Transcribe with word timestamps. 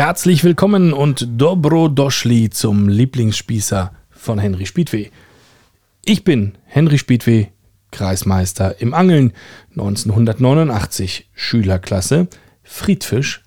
Herzlich 0.00 0.44
willkommen 0.44 0.94
und 0.94 1.28
Dobro 1.32 1.88
Doschli 1.88 2.48
zum 2.48 2.88
Lieblingsspießer 2.88 3.92
von 4.08 4.38
Henry 4.38 4.64
Spiedweh. 4.64 5.10
Ich 6.06 6.24
bin 6.24 6.56
Henry 6.64 6.96
Spiedweh, 6.96 7.48
Kreismeister 7.90 8.80
im 8.80 8.94
Angeln 8.94 9.34
1989, 9.72 11.28
Schülerklasse, 11.34 12.28
Friedfisch, 12.62 13.44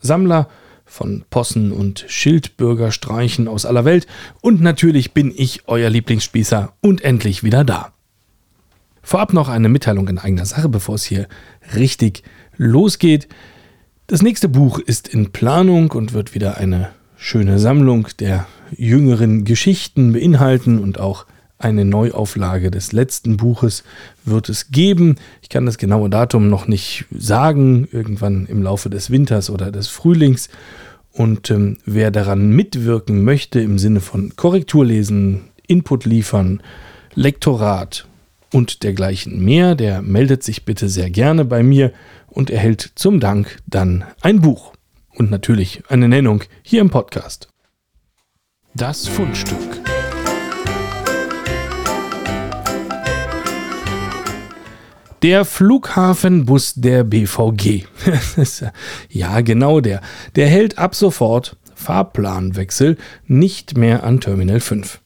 Sammler 0.00 0.48
von 0.86 1.26
Possen 1.28 1.70
und 1.70 2.06
Schildbürgerstreichen 2.08 3.46
aus 3.46 3.66
aller 3.66 3.84
Welt 3.84 4.06
und 4.40 4.62
natürlich 4.62 5.12
bin 5.12 5.34
ich 5.36 5.68
euer 5.68 5.90
Lieblingsspießer 5.90 6.72
und 6.80 7.02
endlich 7.02 7.44
wieder 7.44 7.62
da. 7.62 7.92
Vorab 9.02 9.34
noch 9.34 9.50
eine 9.50 9.68
Mitteilung 9.68 10.08
in 10.08 10.18
eigener 10.18 10.46
Sache, 10.46 10.70
bevor 10.70 10.94
es 10.94 11.04
hier 11.04 11.28
richtig 11.74 12.22
losgeht. 12.56 13.28
Das 14.06 14.20
nächste 14.20 14.50
Buch 14.50 14.78
ist 14.80 15.08
in 15.08 15.32
Planung 15.32 15.90
und 15.92 16.12
wird 16.12 16.34
wieder 16.34 16.58
eine 16.58 16.90
schöne 17.16 17.58
Sammlung 17.58 18.08
der 18.18 18.46
jüngeren 18.76 19.44
Geschichten 19.44 20.12
beinhalten 20.12 20.78
und 20.78 21.00
auch 21.00 21.24
eine 21.56 21.86
Neuauflage 21.86 22.70
des 22.70 22.92
letzten 22.92 23.38
Buches 23.38 23.82
wird 24.26 24.50
es 24.50 24.70
geben. 24.70 25.16
Ich 25.40 25.48
kann 25.48 25.64
das 25.64 25.78
genaue 25.78 26.10
Datum 26.10 26.50
noch 26.50 26.68
nicht 26.68 27.06
sagen, 27.16 27.88
irgendwann 27.92 28.44
im 28.44 28.62
Laufe 28.62 28.90
des 28.90 29.10
Winters 29.10 29.48
oder 29.48 29.72
des 29.72 29.88
Frühlings. 29.88 30.50
Und 31.10 31.50
ähm, 31.50 31.78
wer 31.86 32.10
daran 32.10 32.50
mitwirken 32.50 33.24
möchte 33.24 33.60
im 33.60 33.78
Sinne 33.78 34.00
von 34.00 34.36
Korrektur 34.36 34.84
lesen, 34.84 35.44
Input 35.66 36.04
liefern, 36.04 36.62
Lektorat 37.14 38.06
und 38.54 38.84
dergleichen 38.84 39.44
mehr, 39.44 39.74
der 39.74 40.00
meldet 40.00 40.44
sich 40.44 40.64
bitte 40.64 40.88
sehr 40.88 41.10
gerne 41.10 41.44
bei 41.44 41.64
mir 41.64 41.92
und 42.28 42.50
erhält 42.50 42.92
zum 42.94 43.18
Dank 43.18 43.58
dann 43.66 44.04
ein 44.20 44.40
Buch 44.40 44.72
und 45.12 45.28
natürlich 45.28 45.82
eine 45.88 46.08
Nennung 46.08 46.44
hier 46.62 46.80
im 46.80 46.88
Podcast. 46.88 47.48
Das 48.72 49.08
Fundstück. 49.08 49.58
Der 55.22 55.44
Flughafenbus 55.44 56.74
der 56.76 57.02
BVG. 57.02 57.86
ja, 59.10 59.40
genau 59.40 59.80
der. 59.80 60.00
Der 60.36 60.46
hält 60.46 60.78
ab 60.78 60.94
sofort 60.94 61.56
Fahrplanwechsel 61.74 62.98
nicht 63.26 63.76
mehr 63.76 64.04
an 64.04 64.20
Terminal 64.20 64.60
5. 64.60 65.00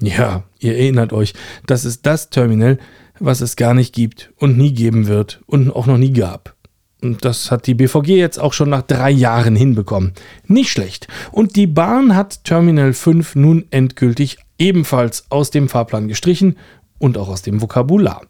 Ja, 0.00 0.44
ihr 0.58 0.76
erinnert 0.76 1.12
euch, 1.12 1.34
das 1.66 1.84
ist 1.84 2.06
das 2.06 2.30
Terminal, 2.30 2.78
was 3.18 3.40
es 3.40 3.56
gar 3.56 3.74
nicht 3.74 3.94
gibt 3.94 4.32
und 4.36 4.58
nie 4.58 4.72
geben 4.72 5.06
wird 5.06 5.40
und 5.46 5.70
auch 5.70 5.86
noch 5.86 5.98
nie 5.98 6.12
gab. 6.12 6.54
Und 7.00 7.24
das 7.24 7.50
hat 7.50 7.66
die 7.66 7.74
BVG 7.74 8.16
jetzt 8.16 8.40
auch 8.40 8.54
schon 8.54 8.70
nach 8.70 8.82
drei 8.82 9.10
Jahren 9.10 9.56
hinbekommen. 9.56 10.14
Nicht 10.46 10.70
schlecht. 10.70 11.06
Und 11.32 11.54
die 11.54 11.66
Bahn 11.66 12.16
hat 12.16 12.44
Terminal 12.44 12.94
5 12.94 13.36
nun 13.36 13.66
endgültig 13.70 14.38
ebenfalls 14.58 15.26
aus 15.30 15.50
dem 15.50 15.68
Fahrplan 15.68 16.08
gestrichen 16.08 16.56
und 16.98 17.18
auch 17.18 17.28
aus 17.28 17.42
dem 17.42 17.60
Vokabular. 17.60 18.22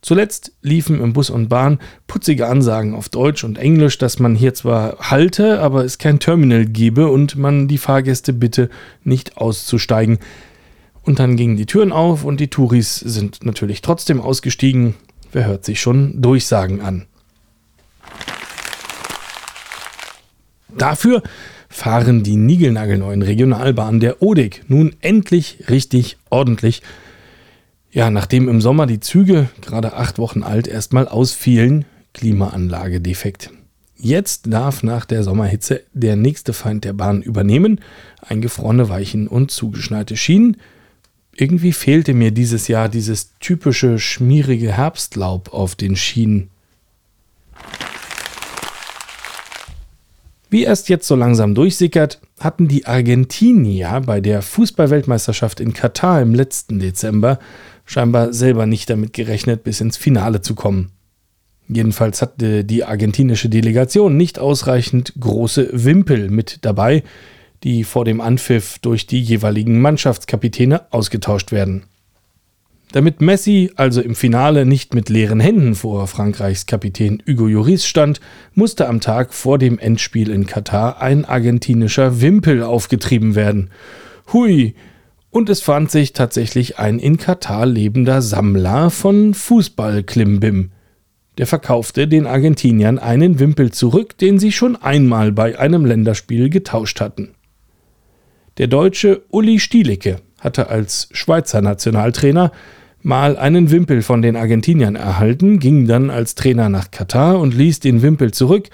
Zuletzt 0.00 0.52
liefen 0.62 1.00
im 1.00 1.12
Bus 1.12 1.28
und 1.28 1.48
Bahn 1.48 1.78
putzige 2.06 2.46
Ansagen 2.46 2.94
auf 2.94 3.08
Deutsch 3.08 3.42
und 3.42 3.58
Englisch, 3.58 3.98
dass 3.98 4.20
man 4.20 4.36
hier 4.36 4.54
zwar 4.54 4.96
halte, 5.10 5.60
aber 5.60 5.84
es 5.84 5.98
kein 5.98 6.20
Terminal 6.20 6.66
gebe 6.66 7.08
und 7.08 7.36
man 7.36 7.66
die 7.66 7.78
Fahrgäste 7.78 8.32
bitte, 8.32 8.70
nicht 9.02 9.38
auszusteigen. 9.38 10.18
Und 11.08 11.18
dann 11.18 11.36
gingen 11.36 11.56
die 11.56 11.64
Türen 11.64 11.90
auf 11.90 12.22
und 12.24 12.38
die 12.38 12.48
Touris 12.48 12.96
sind 12.96 13.42
natürlich 13.42 13.80
trotzdem 13.80 14.20
ausgestiegen. 14.20 14.92
Wer 15.32 15.46
hört 15.46 15.64
sich 15.64 15.80
schon 15.80 16.20
Durchsagen 16.20 16.82
an? 16.82 17.06
Dafür 20.68 21.22
fahren 21.70 22.24
die 22.24 22.36
niegelnagelneuen 22.36 23.22
Regionalbahnen 23.22 24.00
der 24.00 24.22
ODIC 24.22 24.64
nun 24.68 24.96
endlich 25.00 25.64
richtig 25.70 26.18
ordentlich 26.28 26.82
ja, 27.90 28.10
nachdem 28.10 28.50
im 28.50 28.60
Sommer 28.60 28.86
die 28.86 29.00
Züge, 29.00 29.48
gerade 29.62 29.94
acht 29.94 30.18
Wochen 30.18 30.42
alt, 30.42 30.68
erstmal 30.68 31.08
ausfielen, 31.08 31.86
Klimaanlage 32.12 33.00
defekt. 33.00 33.50
Jetzt 33.96 34.52
darf 34.52 34.82
nach 34.82 35.06
der 35.06 35.22
Sommerhitze 35.22 35.80
der 35.94 36.16
nächste 36.16 36.52
Feind 36.52 36.84
der 36.84 36.92
Bahn 36.92 37.22
übernehmen, 37.22 37.80
eingefrorene 38.20 38.90
Weichen 38.90 39.26
und 39.26 39.50
zugeschneite 39.50 40.18
Schienen. 40.18 40.58
Irgendwie 41.40 41.72
fehlte 41.72 42.14
mir 42.14 42.32
dieses 42.32 42.66
Jahr 42.66 42.88
dieses 42.88 43.32
typische 43.38 44.00
schmierige 44.00 44.72
Herbstlaub 44.72 45.54
auf 45.54 45.76
den 45.76 45.94
Schienen. 45.94 46.50
Wie 50.50 50.64
erst 50.64 50.88
jetzt 50.88 51.06
so 51.06 51.14
langsam 51.14 51.54
durchsickert, 51.54 52.20
hatten 52.40 52.66
die 52.66 52.86
Argentinier 52.86 54.02
bei 54.04 54.20
der 54.20 54.42
Fußballweltmeisterschaft 54.42 55.60
in 55.60 55.74
Katar 55.74 56.20
im 56.22 56.34
letzten 56.34 56.80
Dezember 56.80 57.38
scheinbar 57.84 58.32
selber 58.32 58.66
nicht 58.66 58.90
damit 58.90 59.12
gerechnet, 59.12 59.62
bis 59.62 59.80
ins 59.80 59.96
Finale 59.96 60.40
zu 60.40 60.56
kommen. 60.56 60.90
Jedenfalls 61.68 62.20
hatte 62.20 62.64
die 62.64 62.82
argentinische 62.82 63.48
Delegation 63.48 64.16
nicht 64.16 64.40
ausreichend 64.40 65.12
große 65.20 65.70
Wimpel 65.72 66.30
mit 66.30 66.58
dabei, 66.62 67.04
die 67.64 67.84
vor 67.84 68.04
dem 68.04 68.20
Anpfiff 68.20 68.78
durch 68.78 69.06
die 69.06 69.20
jeweiligen 69.20 69.80
Mannschaftskapitäne 69.80 70.92
ausgetauscht 70.92 71.52
werden. 71.52 71.84
Damit 72.92 73.20
Messi 73.20 73.70
also 73.76 74.00
im 74.00 74.14
Finale 74.14 74.64
nicht 74.64 74.94
mit 74.94 75.10
leeren 75.10 75.40
Händen 75.40 75.74
vor 75.74 76.06
Frankreichs 76.06 76.64
Kapitän 76.64 77.22
Hugo 77.28 77.46
Lloris 77.46 77.86
stand, 77.86 78.20
musste 78.54 78.88
am 78.88 79.00
Tag 79.00 79.34
vor 79.34 79.58
dem 79.58 79.78
Endspiel 79.78 80.30
in 80.30 80.46
Katar 80.46 81.02
ein 81.02 81.26
argentinischer 81.26 82.22
Wimpel 82.22 82.62
aufgetrieben 82.62 83.34
werden. 83.34 83.70
Hui, 84.32 84.74
und 85.30 85.50
es 85.50 85.60
fand 85.60 85.90
sich 85.90 86.14
tatsächlich 86.14 86.78
ein 86.78 86.98
in 86.98 87.18
Katar 87.18 87.66
lebender 87.66 88.22
Sammler 88.22 88.88
von 88.88 89.34
Fußballklimbim. 89.34 90.70
Der 91.36 91.46
verkaufte 91.46 92.08
den 92.08 92.26
Argentiniern 92.26 92.98
einen 92.98 93.38
Wimpel 93.38 93.70
zurück, 93.70 94.16
den 94.16 94.38
sie 94.38 94.50
schon 94.50 94.76
einmal 94.76 95.30
bei 95.30 95.58
einem 95.58 95.84
Länderspiel 95.84 96.48
getauscht 96.48 97.00
hatten. 97.00 97.34
Der 98.58 98.66
Deutsche 98.66 99.22
Uli 99.30 99.60
Stielicke 99.60 100.16
hatte 100.40 100.68
als 100.68 101.08
Schweizer 101.12 101.62
Nationaltrainer 101.62 102.50
mal 103.02 103.36
einen 103.36 103.70
Wimpel 103.70 104.02
von 104.02 104.20
den 104.20 104.34
Argentiniern 104.34 104.96
erhalten, 104.96 105.60
ging 105.60 105.86
dann 105.86 106.10
als 106.10 106.34
Trainer 106.34 106.68
nach 106.68 106.90
Katar 106.90 107.38
und 107.38 107.54
ließ 107.54 107.78
den 107.78 108.02
Wimpel 108.02 108.32
zurück, 108.32 108.68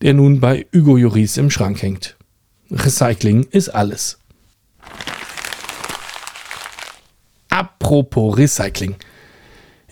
der 0.00 0.14
nun 0.14 0.38
bei 0.38 0.66
Hugo 0.72 0.96
Joris 0.96 1.36
im 1.38 1.50
Schrank 1.50 1.82
hängt. 1.82 2.16
Recycling 2.70 3.48
ist 3.50 3.68
alles. 3.68 4.20
Apropos 7.50 8.38
Recycling. 8.38 8.94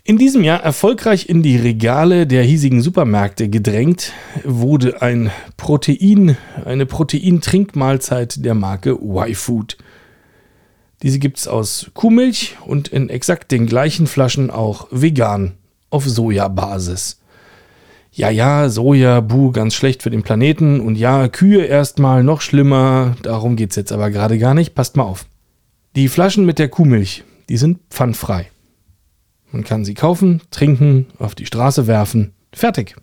In 0.05 0.19
diesem 0.19 0.43
Jahr 0.43 0.61
erfolgreich 0.61 1.29
in 1.29 1.45
die 1.45 1.57
Regale 1.57 2.27
der 2.27 2.43
hiesigen 2.43 2.83
Supermärkte 2.83 3.49
gedrängt 3.49 4.13
wurde 4.43 5.01
ein 5.01 5.31
Protein, 5.57 6.37
eine 6.65 6.87
Proteintrinkmahlzeit 6.87 8.45
der 8.45 8.55
Marke 8.55 8.99
Y-Food. 9.01 9.79
Diese 11.05 11.21
gibt 11.21 11.39
es 11.39 11.47
aus 11.47 11.93
Kuhmilch 11.95 12.57
und 12.67 12.89
in 12.89 13.11
exakt 13.11 13.53
den 13.53 13.67
gleichen 13.67 14.09
Flaschen 14.09 14.51
auch 14.51 14.89
vegan 14.91 15.53
auf 15.89 16.05
Sojabasis. 16.09 17.21
Ja, 18.11 18.29
ja, 18.29 18.69
Soja, 18.71 19.21
buh, 19.21 19.53
ganz 19.53 19.73
schlecht 19.75 20.03
für 20.03 20.11
den 20.11 20.25
Planeten 20.25 20.81
und 20.81 20.97
ja, 20.97 21.29
Kühe 21.29 21.65
erstmal 21.65 22.25
noch 22.25 22.41
schlimmer, 22.41 23.15
darum 23.23 23.55
geht 23.55 23.71
es 23.71 23.77
jetzt 23.77 23.93
aber 23.93 24.11
gerade 24.11 24.41
gar 24.41 24.55
nicht, 24.55 24.75
passt 24.75 24.97
mal 24.97 25.05
auf. 25.05 25.27
Die 25.95 26.09
Flaschen 26.09 26.45
mit 26.45 26.59
der 26.59 26.69
Kuhmilch, 26.69 27.23
die 27.49 27.57
sind 27.57 27.79
pfandfrei. 27.89 28.52
Man 29.53 29.65
kann 29.65 29.85
sie 29.85 29.95
kaufen, 29.95 30.41
trinken, 30.51 31.07
auf 31.19 31.35
die 31.35 31.47
Straße 31.47 31.87
werfen. 31.87 32.33
Fertig. 32.53 32.97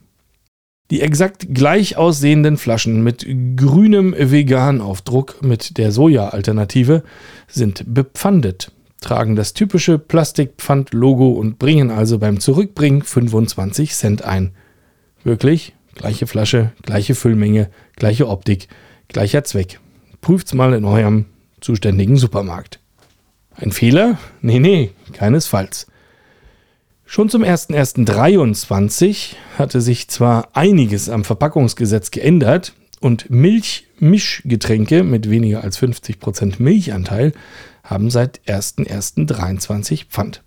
Die 0.91 1.01
exakt 1.01 1.53
gleich 1.53 1.97
aussehenden 1.97 2.57
Flaschen 2.57 3.03
mit 3.03 3.25
grünem 3.55 4.15
Vegan-Aufdruck 4.17 5.43
mit 5.43 5.77
der 5.77 5.91
Soja-Alternative 5.91 7.03
sind 7.47 7.83
bepfandet, 7.85 8.71
tragen 8.99 9.35
das 9.35 9.53
typische 9.53 9.99
Plastikpfand-Logo 9.99 11.29
und 11.29 11.59
bringen 11.59 11.91
also 11.91 12.17
beim 12.17 12.39
Zurückbringen 12.39 13.03
25 13.03 13.93
Cent 13.93 14.23
ein. 14.23 14.53
Wirklich, 15.23 15.75
gleiche 15.93 16.25
Flasche, 16.25 16.71
gleiche 16.81 17.13
Füllmenge, 17.13 17.69
gleiche 17.95 18.27
Optik, 18.27 18.67
gleicher 19.09 19.43
Zweck. 19.43 19.79
Prüft's 20.21 20.55
mal 20.55 20.73
in 20.73 20.85
eurem 20.85 21.25
zuständigen 21.61 22.17
Supermarkt. 22.17 22.79
Ein 23.53 23.71
Fehler? 23.71 24.17
Nee, 24.41 24.59
nee, 24.59 24.91
keinesfalls. 25.13 25.88
Schon 27.11 27.27
zum 27.27 27.41
01.01.23 27.41 29.33
hatte 29.57 29.81
sich 29.81 30.09
zwar 30.09 30.49
einiges 30.53 31.09
am 31.09 31.23
Verpackungsgesetz 31.23 32.11
geändert 32.11 32.75
und 32.99 33.31
Milchmischgetränke 33.31 35.03
mit 35.03 35.27
weniger 35.27 35.63
als 35.63 35.81
50% 35.81 36.61
Milchanteil 36.61 37.33
haben 37.83 38.11
seit 38.11 38.41
01.01.23 38.45 40.05
Pfand. 40.05 40.43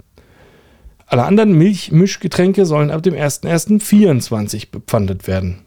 Alle 1.07 1.25
anderen 1.25 1.51
Milchmischgetränke 1.59 2.65
sollen 2.65 2.93
ab 2.93 3.03
dem 3.03 3.15
01.01.24 3.15 4.71
bepfandet 4.71 5.27
werden. 5.27 5.63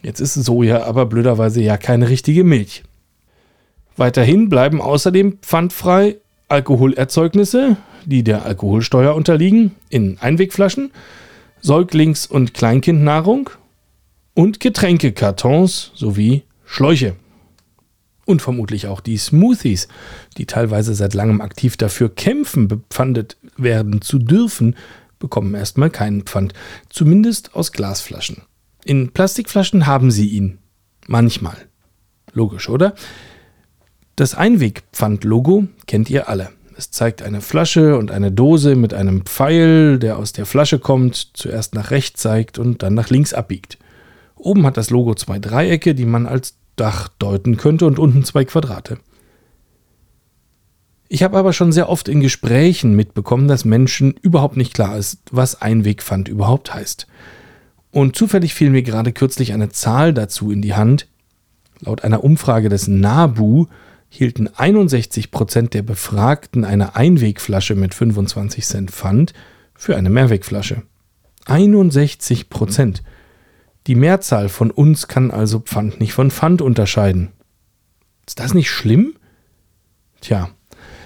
Jetzt 0.00 0.20
ist 0.20 0.34
Soja 0.34 0.84
aber 0.84 1.06
blöderweise 1.06 1.60
ja 1.60 1.76
keine 1.76 2.08
richtige 2.08 2.44
Milch. 2.44 2.84
Weiterhin 3.96 4.48
bleiben 4.48 4.80
außerdem 4.80 5.38
pfandfrei 5.42 6.18
Alkoholerzeugnisse, 6.48 7.76
die 8.04 8.22
der 8.22 8.44
Alkoholsteuer 8.44 9.14
unterliegen, 9.14 9.74
in 9.88 10.18
Einwegflaschen, 10.20 10.92
Säuglings- 11.60 12.28
und 12.28 12.54
Kleinkindnahrung 12.54 13.50
und 14.34 14.60
Getränkekartons 14.60 15.90
sowie 15.94 16.44
Schläuche. 16.64 17.16
Und 18.24 18.42
vermutlich 18.42 18.86
auch 18.86 19.00
die 19.00 19.18
Smoothies, 19.18 19.88
die 20.36 20.46
teilweise 20.46 20.94
seit 20.94 21.14
langem 21.14 21.40
aktiv 21.40 21.76
dafür 21.76 22.14
kämpfen, 22.14 22.68
bepfandet 22.68 23.36
werden 23.56 24.02
zu 24.02 24.18
dürfen, 24.18 24.76
bekommen 25.18 25.54
erstmal 25.54 25.90
keinen 25.90 26.22
Pfand, 26.22 26.52
zumindest 26.88 27.54
aus 27.54 27.72
Glasflaschen. 27.72 28.42
In 28.84 29.12
Plastikflaschen 29.12 29.86
haben 29.86 30.10
sie 30.10 30.28
ihn. 30.28 30.58
Manchmal. 31.06 31.56
Logisch, 32.32 32.68
oder? 32.68 32.94
Das 34.16 34.34
Einwegpfand-Logo 34.34 35.68
kennt 35.86 36.08
ihr 36.08 36.30
alle. 36.30 36.48
Es 36.74 36.90
zeigt 36.90 37.22
eine 37.22 37.42
Flasche 37.42 37.98
und 37.98 38.10
eine 38.10 38.32
Dose 38.32 38.74
mit 38.74 38.94
einem 38.94 39.26
Pfeil, 39.26 39.98
der 39.98 40.16
aus 40.16 40.32
der 40.32 40.46
Flasche 40.46 40.78
kommt, 40.78 41.32
zuerst 41.34 41.74
nach 41.74 41.90
rechts 41.90 42.22
zeigt 42.22 42.58
und 42.58 42.82
dann 42.82 42.94
nach 42.94 43.10
links 43.10 43.34
abbiegt. 43.34 43.76
Oben 44.34 44.64
hat 44.64 44.78
das 44.78 44.88
Logo 44.88 45.14
zwei 45.14 45.38
Dreiecke, 45.38 45.94
die 45.94 46.06
man 46.06 46.26
als 46.26 46.56
Dach 46.76 47.08
deuten 47.18 47.58
könnte, 47.58 47.84
und 47.84 47.98
unten 47.98 48.24
zwei 48.24 48.46
Quadrate. 48.46 48.98
Ich 51.08 51.22
habe 51.22 51.36
aber 51.36 51.52
schon 51.52 51.72
sehr 51.72 51.90
oft 51.90 52.08
in 52.08 52.22
Gesprächen 52.22 52.96
mitbekommen, 52.96 53.48
dass 53.48 53.66
Menschen 53.66 54.12
überhaupt 54.12 54.56
nicht 54.56 54.72
klar 54.72 54.96
ist, 54.96 55.20
was 55.30 55.60
Einwegpfand 55.60 56.28
überhaupt 56.28 56.72
heißt. 56.72 57.06
Und 57.90 58.16
zufällig 58.16 58.54
fiel 58.54 58.70
mir 58.70 58.82
gerade 58.82 59.12
kürzlich 59.12 59.52
eine 59.52 59.68
Zahl 59.68 60.14
dazu 60.14 60.50
in 60.50 60.62
die 60.62 60.74
Hand. 60.74 61.06
Laut 61.80 62.02
einer 62.02 62.24
Umfrage 62.24 62.70
des 62.70 62.88
NABU 62.88 63.66
hielten 64.08 64.48
61 64.48 65.30
Prozent 65.30 65.74
der 65.74 65.82
Befragten 65.82 66.64
eine 66.64 66.96
Einwegflasche 66.96 67.74
mit 67.74 67.94
25 67.94 68.64
Cent 68.64 68.90
Pfand 68.90 69.32
für 69.74 69.96
eine 69.96 70.10
Mehrwegflasche. 70.10 70.82
61 71.46 72.48
Prozent. 72.48 73.02
Die 73.86 73.94
Mehrzahl 73.94 74.48
von 74.48 74.70
uns 74.70 75.06
kann 75.06 75.30
also 75.30 75.60
Pfand 75.60 76.00
nicht 76.00 76.12
von 76.12 76.30
Pfand 76.30 76.60
unterscheiden. 76.62 77.32
Ist 78.26 78.40
das 78.40 78.54
nicht 78.54 78.70
schlimm? 78.70 79.14
Tja, 80.20 80.50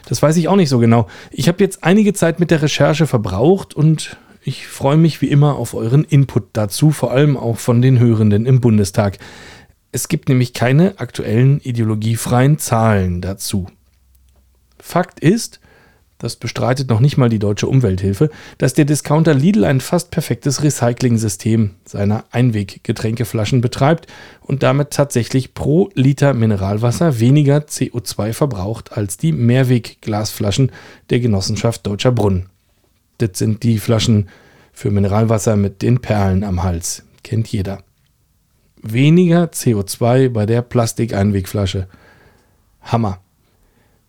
das 0.08 0.22
weiß 0.22 0.36
ich 0.38 0.48
auch 0.48 0.56
nicht 0.56 0.70
so 0.70 0.78
genau. 0.78 1.06
Ich 1.30 1.48
habe 1.48 1.62
jetzt 1.62 1.84
einige 1.84 2.14
Zeit 2.14 2.40
mit 2.40 2.50
der 2.50 2.62
Recherche 2.62 3.06
verbraucht 3.06 3.74
und 3.74 4.16
ich 4.42 4.66
freue 4.66 4.96
mich 4.96 5.20
wie 5.20 5.28
immer 5.28 5.56
auf 5.56 5.74
euren 5.74 6.04
Input 6.04 6.48
dazu, 6.54 6.90
vor 6.90 7.10
allem 7.10 7.36
auch 7.36 7.58
von 7.58 7.82
den 7.82 7.98
Hörenden 7.98 8.46
im 8.46 8.60
Bundestag. 8.60 9.18
Es 9.92 10.08
gibt 10.08 10.28
nämlich 10.28 10.52
keine 10.52 10.98
aktuellen 11.00 11.60
ideologiefreien 11.60 12.58
Zahlen 12.58 13.20
dazu. 13.20 13.66
Fakt 14.78 15.20
ist, 15.20 15.60
das 16.18 16.36
bestreitet 16.36 16.90
noch 16.90 17.00
nicht 17.00 17.16
mal 17.16 17.30
die 17.30 17.38
deutsche 17.38 17.66
Umwelthilfe, 17.66 18.30
dass 18.58 18.74
der 18.74 18.84
Discounter 18.84 19.34
Lidl 19.34 19.64
ein 19.64 19.80
fast 19.80 20.10
perfektes 20.10 20.62
Recycling-System 20.62 21.76
seiner 21.86 22.24
Einweggetränkeflaschen 22.30 23.62
betreibt 23.62 24.06
und 24.42 24.62
damit 24.62 24.90
tatsächlich 24.90 25.54
pro 25.54 25.88
Liter 25.94 26.34
Mineralwasser 26.34 27.18
weniger 27.20 27.58
CO2 27.58 28.34
verbraucht 28.34 28.92
als 28.92 29.16
die 29.16 29.32
Mehrwegglasflaschen 29.32 30.72
der 31.08 31.20
Genossenschaft 31.20 31.86
Deutscher 31.86 32.12
Brunnen. 32.12 32.50
Das 33.16 33.30
sind 33.34 33.62
die 33.62 33.78
Flaschen 33.78 34.28
für 34.72 34.90
Mineralwasser 34.90 35.56
mit 35.56 35.82
den 35.82 36.00
Perlen 36.00 36.44
am 36.44 36.62
Hals. 36.62 37.02
Kennt 37.22 37.48
jeder 37.48 37.82
weniger 38.82 39.44
CO2 39.44 40.28
bei 40.30 40.46
der 40.46 40.62
Plastikeinwegflasche. 40.62 41.88
Hammer. 42.80 43.20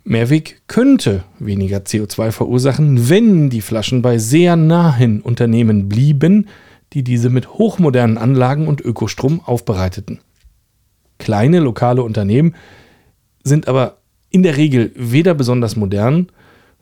Mehrweg 0.04 0.62
könnte 0.68 1.24
weniger 1.40 1.80
CO2 1.80 2.32
verursachen, 2.32 3.10
wenn 3.10 3.50
die 3.50 3.62
Flaschen 3.62 4.02
bei 4.02 4.18
sehr 4.18 4.56
nahen 4.56 5.22
Unternehmen 5.22 5.90
blieben, 5.90 6.48
die 6.94 7.04
diese 7.04 7.30
mit 7.30 7.50
hochmodernen 7.50 8.18
Anlagen 8.18 8.68
und 8.68 8.82
Ökostrom 8.82 9.42
aufbereiteten. 9.42 10.20
Kleine 11.20 11.60
lokale 11.60 12.02
Unternehmen 12.02 12.56
sind 13.44 13.68
aber 13.68 13.98
in 14.32 14.44
der 14.44 14.58
Regel 14.58 14.92
weder 14.96 15.34
besonders 15.34 15.76
modern, 15.76 16.32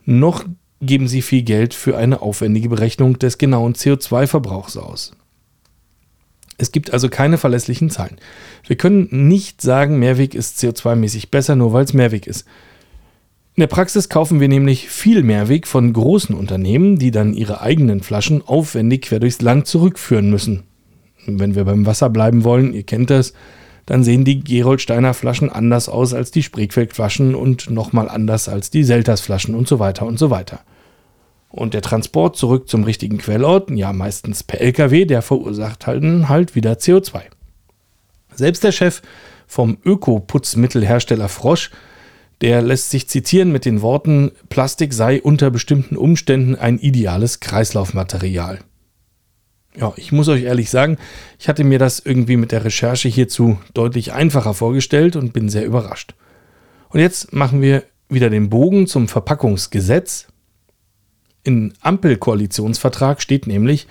noch 0.05 0.45
geben 0.81 1.07
sie 1.07 1.21
viel 1.21 1.41
Geld 1.41 1.73
für 1.73 1.97
eine 1.97 2.21
aufwendige 2.21 2.69
Berechnung 2.69 3.19
des 3.19 3.37
genauen 3.37 3.73
CO2-Verbrauchs 3.73 4.77
aus. 4.77 5.11
Es 6.59 6.71
gibt 6.71 6.93
also 6.93 7.09
keine 7.09 7.37
verlässlichen 7.37 7.89
Zahlen. 7.89 8.17
Wir 8.67 8.75
können 8.75 9.07
nicht 9.11 9.61
sagen, 9.61 9.97
Mehrweg 9.97 10.35
ist 10.35 10.59
CO2-mäßig 10.59 11.31
besser, 11.31 11.55
nur 11.55 11.73
weil 11.73 11.85
es 11.85 11.93
Mehrweg 11.93 12.27
ist. 12.27 12.45
In 13.55 13.61
der 13.61 13.67
Praxis 13.67 14.09
kaufen 14.09 14.39
wir 14.39 14.49
nämlich 14.49 14.89
viel 14.89 15.23
Mehrweg 15.23 15.67
von 15.67 15.91
großen 15.91 16.35
Unternehmen, 16.35 16.99
die 16.99 17.11
dann 17.11 17.33
ihre 17.33 17.61
eigenen 17.61 18.01
Flaschen 18.01 18.45
aufwendig 18.45 19.03
quer 19.03 19.19
durchs 19.19 19.41
Land 19.41 19.67
zurückführen 19.67 20.29
müssen. 20.29 20.63
Wenn 21.25 21.55
wir 21.55 21.63
beim 21.63 21.85
Wasser 21.85 22.09
bleiben 22.09 22.43
wollen, 22.43 22.73
ihr 22.73 22.83
kennt 22.83 23.09
das, 23.09 23.33
dann 23.85 24.03
sehen 24.03 24.23
die 24.23 24.43
Geroldsteiner 24.43 25.13
Flaschen 25.13 25.49
anders 25.49 25.89
aus 25.89 26.13
als 26.13 26.31
die 26.31 26.43
Spreequell-Flaschen 26.43 27.35
und 27.35 27.69
nochmal 27.69 28.09
anders 28.09 28.49
als 28.49 28.69
die 28.69 28.83
Selters-Flaschen 28.83 29.55
und 29.55 29.67
so 29.67 29.79
weiter 29.79 30.05
und 30.05 30.19
so 30.19 30.29
weiter. 30.29 30.59
Und 31.49 31.73
der 31.73 31.81
Transport 31.81 32.37
zurück 32.37 32.69
zum 32.69 32.83
richtigen 32.83 33.17
Quellort, 33.17 33.71
ja 33.71 33.91
meistens 33.91 34.43
per 34.43 34.61
LKW, 34.61 35.05
der 35.05 35.21
verursacht 35.21 35.87
halt, 35.87 36.03
halt 36.29 36.55
wieder 36.55 36.73
CO2. 36.73 37.21
Selbst 38.33 38.63
der 38.63 38.71
Chef 38.71 39.01
vom 39.47 39.77
Ökoputzmittelhersteller 39.83 41.27
Frosch, 41.27 41.71
der 42.41 42.61
lässt 42.61 42.91
sich 42.91 43.09
zitieren 43.09 43.51
mit 43.51 43.65
den 43.65 43.81
Worten, 43.81 44.31
Plastik 44.49 44.93
sei 44.93 45.21
unter 45.21 45.49
bestimmten 45.49 45.97
Umständen 45.97 46.55
ein 46.55 46.77
ideales 46.77 47.39
Kreislaufmaterial. 47.39 48.59
Ja, 49.75 49.93
ich 49.97 50.11
muss 50.11 50.27
euch 50.29 50.43
ehrlich 50.43 50.69
sagen, 50.69 50.97
ich 51.39 51.47
hatte 51.47 51.63
mir 51.63 51.79
das 51.79 51.99
irgendwie 51.99 52.37
mit 52.37 52.51
der 52.51 52.63
Recherche 52.63 53.09
hierzu 53.09 53.57
deutlich 53.73 54.13
einfacher 54.13 54.53
vorgestellt 54.53 55.15
und 55.15 55.33
bin 55.33 55.49
sehr 55.49 55.65
überrascht. 55.65 56.15
Und 56.89 56.99
jetzt 56.99 57.33
machen 57.33 57.61
wir 57.61 57.83
wieder 58.07 58.29
den 58.29 58.49
Bogen 58.49 58.87
zum 58.87 59.07
Verpackungsgesetz, 59.07 60.27
im 61.43 61.73
Ampelkoalitionsvertrag 61.81 63.21
steht 63.21 63.47
nämlich, 63.47 63.87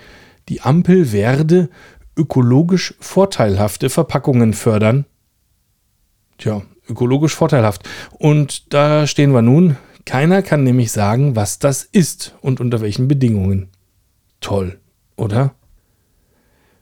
die 0.49 0.61
Ampel 0.61 1.11
werde 1.11 1.69
ökologisch 2.15 2.95
vorteilhafte 2.99 3.89
Verpackungen 3.89 4.53
fördern. 4.53 5.05
Tja, 6.37 6.61
ökologisch 6.89 7.35
vorteilhaft. 7.35 7.87
Und 8.11 8.73
da 8.73 9.07
stehen 9.07 9.31
wir 9.31 9.41
nun. 9.41 9.77
Keiner 10.05 10.41
kann 10.41 10.63
nämlich 10.63 10.91
sagen, 10.91 11.35
was 11.35 11.59
das 11.59 11.83
ist 11.83 12.35
und 12.41 12.59
unter 12.59 12.81
welchen 12.81 13.07
Bedingungen. 13.07 13.69
Toll, 14.41 14.79
oder? 15.15 15.53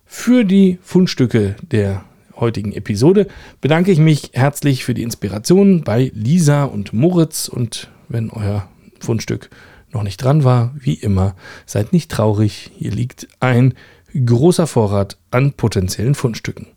Für 0.06 0.46
die 0.46 0.80
Fundstücke 0.82 1.56
der 1.62 2.06
heutigen 2.36 2.72
Episode 2.72 3.28
bedanke 3.60 3.92
ich 3.92 4.00
mich 4.00 4.32
herzlich 4.34 4.86
für 4.86 4.94
die 4.94 5.04
Inspiration 5.04 5.84
bei 5.84 6.12
Lisa 6.14 6.64
und 6.64 6.94
Moritz 6.94 7.48
und 7.48 7.90
wenn 8.08 8.30
euer 8.30 8.70
Fundstück 9.00 9.50
noch 9.98 10.04
nicht 10.04 10.24
dran 10.24 10.44
war, 10.44 10.74
wie 10.80 10.94
immer, 10.94 11.36
seid 11.66 11.92
nicht 11.92 12.12
traurig, 12.12 12.72
hier 12.78 12.92
liegt 12.92 13.28
ein 13.40 13.74
großer 14.14 14.68
Vorrat 14.68 15.18
an 15.32 15.54
potenziellen 15.54 16.14
Fundstücken. 16.16 16.68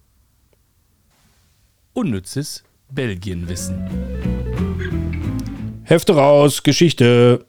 Unnützes 1.93 2.65
Belgienwissen. 2.91 3.79
Hefte 5.85 6.15
raus, 6.15 6.63
Geschichte. 6.63 7.45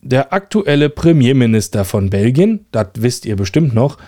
Der 0.00 0.32
aktuelle 0.32 0.88
Premierminister 0.88 1.84
von 1.84 2.10
Belgien, 2.10 2.66
das 2.70 2.88
wisst 2.98 3.26
ihr 3.26 3.34
bestimmt 3.34 3.74
noch, 3.74 3.98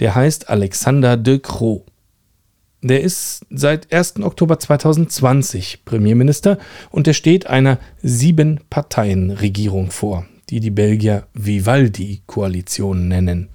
der 0.00 0.16
heißt 0.16 0.50
Alexander 0.50 1.16
de 1.16 1.38
Croo. 1.38 1.84
Der 2.82 3.02
ist 3.02 3.46
seit 3.50 3.92
1. 3.92 4.20
Oktober 4.22 4.58
2020 4.58 5.84
Premierminister 5.84 6.58
und 6.90 7.06
er 7.06 7.14
steht 7.14 7.46
einer 7.46 7.78
Sieben-Parteien-Regierung 8.02 9.92
vor 9.92 10.26
die 10.50 10.60
die 10.60 10.70
Belgier 10.70 11.26
Vivaldi-Koalition 11.34 13.08
nennen. 13.08 13.48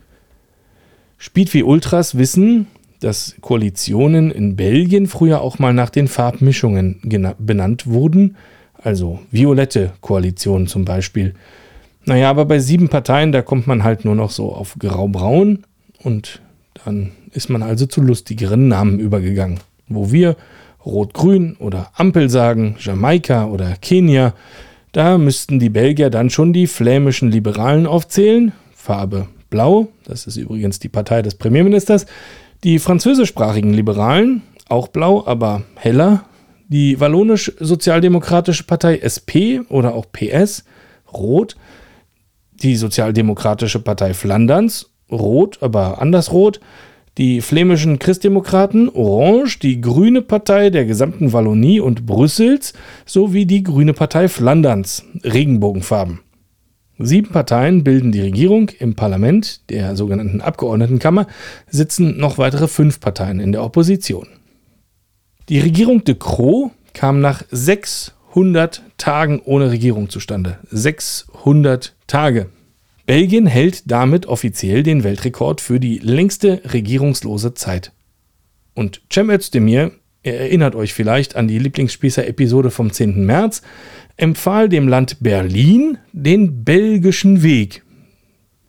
Speed 1.17 1.55
Ultras 1.63 2.17
wissen, 2.17 2.67
dass 2.99 3.35
Koalitionen 3.41 4.31
in 4.31 4.55
Belgien 4.55 5.07
früher 5.07 5.41
auch 5.41 5.59
mal 5.59 5.73
nach 5.73 5.89
den 5.89 6.07
Farbmischungen 6.07 7.01
benannt 7.37 7.87
wurden, 7.87 8.37
also 8.81 9.19
violette 9.31 9.93
Koalitionen 10.01 10.67
zum 10.67 10.85
Beispiel. 10.85 11.33
Naja, 12.05 12.29
aber 12.29 12.45
bei 12.45 12.59
sieben 12.59 12.89
Parteien, 12.89 13.31
da 13.31 13.41
kommt 13.41 13.67
man 13.67 13.83
halt 13.83 14.05
nur 14.05 14.15
noch 14.15 14.31
so 14.31 14.53
auf 14.53 14.75
grau-braun 14.77 15.63
und 16.01 16.41
dann 16.83 17.11
ist 17.31 17.49
man 17.49 17.63
also 17.63 17.85
zu 17.85 18.01
lustigeren 18.01 18.67
Namen 18.67 18.99
übergegangen, 18.99 19.59
wo 19.87 20.11
wir 20.11 20.35
Rot-Grün 20.85 21.55
oder 21.59 21.91
Ampel 21.95 22.29
sagen, 22.29 22.75
Jamaika 22.79 23.45
oder 23.45 23.75
Kenia, 23.81 24.33
da 24.93 25.17
müssten 25.17 25.59
die 25.59 25.69
Belgier 25.69 26.09
dann 26.09 26.29
schon 26.29 26.53
die 26.53 26.67
flämischen 26.67 27.29
Liberalen 27.29 27.85
aufzählen, 27.85 28.53
Farbe 28.73 29.27
Blau, 29.49 29.89
das 30.05 30.25
ist 30.25 30.37
übrigens 30.37 30.79
die 30.79 30.89
Partei 30.89 31.21
des 31.21 31.35
Premierministers, 31.35 32.05
Die 32.63 32.79
französischsprachigen 32.79 33.73
Liberalen, 33.73 34.41
auch 34.69 34.87
blau, 34.87 35.27
aber 35.27 35.63
heller. 35.75 36.23
Die 36.69 36.99
wallonisch-sozialdemokratische 36.99 38.63
Partei 38.63 38.99
SP 39.03 39.59
oder 39.67 39.93
auch 39.93 40.05
PS, 40.11 40.63
rot. 41.11 41.57
Die 42.53 42.77
Sozialdemokratische 42.77 43.79
Partei 43.79 44.13
Flanderns, 44.13 44.89
rot, 45.11 45.61
aber 45.61 46.01
anders 46.01 46.31
rot 46.31 46.61
die 47.17 47.41
flämischen 47.41 47.99
Christdemokraten, 47.99 48.89
Orange, 48.89 49.59
die 49.59 49.81
Grüne 49.81 50.21
Partei 50.21 50.69
der 50.69 50.85
gesamten 50.85 51.31
Wallonie 51.31 51.79
und 51.79 52.05
Brüssels 52.05 52.73
sowie 53.05 53.45
die 53.45 53.63
Grüne 53.63 53.93
Partei 53.93 54.27
Flanderns, 54.27 55.05
Regenbogenfarben. 55.23 56.21
Sieben 56.99 57.29
Parteien 57.29 57.83
bilden 57.83 58.11
die 58.11 58.21
Regierung. 58.21 58.69
Im 58.79 58.95
Parlament, 58.95 59.69
der 59.69 59.95
sogenannten 59.95 60.41
Abgeordnetenkammer, 60.41 61.27
sitzen 61.67 62.17
noch 62.17 62.37
weitere 62.37 62.67
fünf 62.67 62.99
Parteien 62.99 63.39
in 63.39 63.51
der 63.51 63.63
Opposition. 63.63 64.27
Die 65.49 65.59
Regierung 65.59 66.03
de 66.03 66.15
Croo 66.15 66.71
kam 66.93 67.19
nach 67.19 67.43
600 67.51 68.83
Tagen 68.97 69.41
ohne 69.43 69.71
Regierung 69.71 70.09
zustande. 70.09 70.59
600 70.71 71.95
Tage. 72.07 72.49
Belgien 73.05 73.47
hält 73.47 73.91
damit 73.91 74.27
offiziell 74.27 74.81
den 74.81 75.03
Weltrekord 75.03 75.59
für 75.59 75.79
die 75.79 75.99
längste 75.99 76.61
regierungslose 76.71 77.53
Zeit. 77.53 77.91
Und 78.75 79.01
Cem 79.11 79.29
Özdemir, 79.29 79.91
ihr 80.23 80.35
erinnert 80.35 80.73
euch 80.73 80.93
vielleicht 80.93 81.35
an 81.35 81.49
die 81.49 81.59
Lieblingsspießer-Episode 81.59 82.71
vom 82.71 82.93
10. 82.93 83.25
März, 83.25 83.61
empfahl 84.15 84.69
dem 84.69 84.87
Land 84.87 85.17
Berlin 85.19 85.97
den 86.13 86.63
belgischen 86.63 87.43
Weg, 87.43 87.83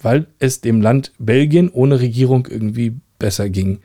weil 0.03 0.27
es 0.41 0.61
dem 0.61 0.81
Land 0.81 1.13
Belgien 1.19 1.71
ohne 1.71 2.01
Regierung 2.01 2.49
irgendwie 2.51 2.97
besser 3.21 3.49
ging. 3.49 3.79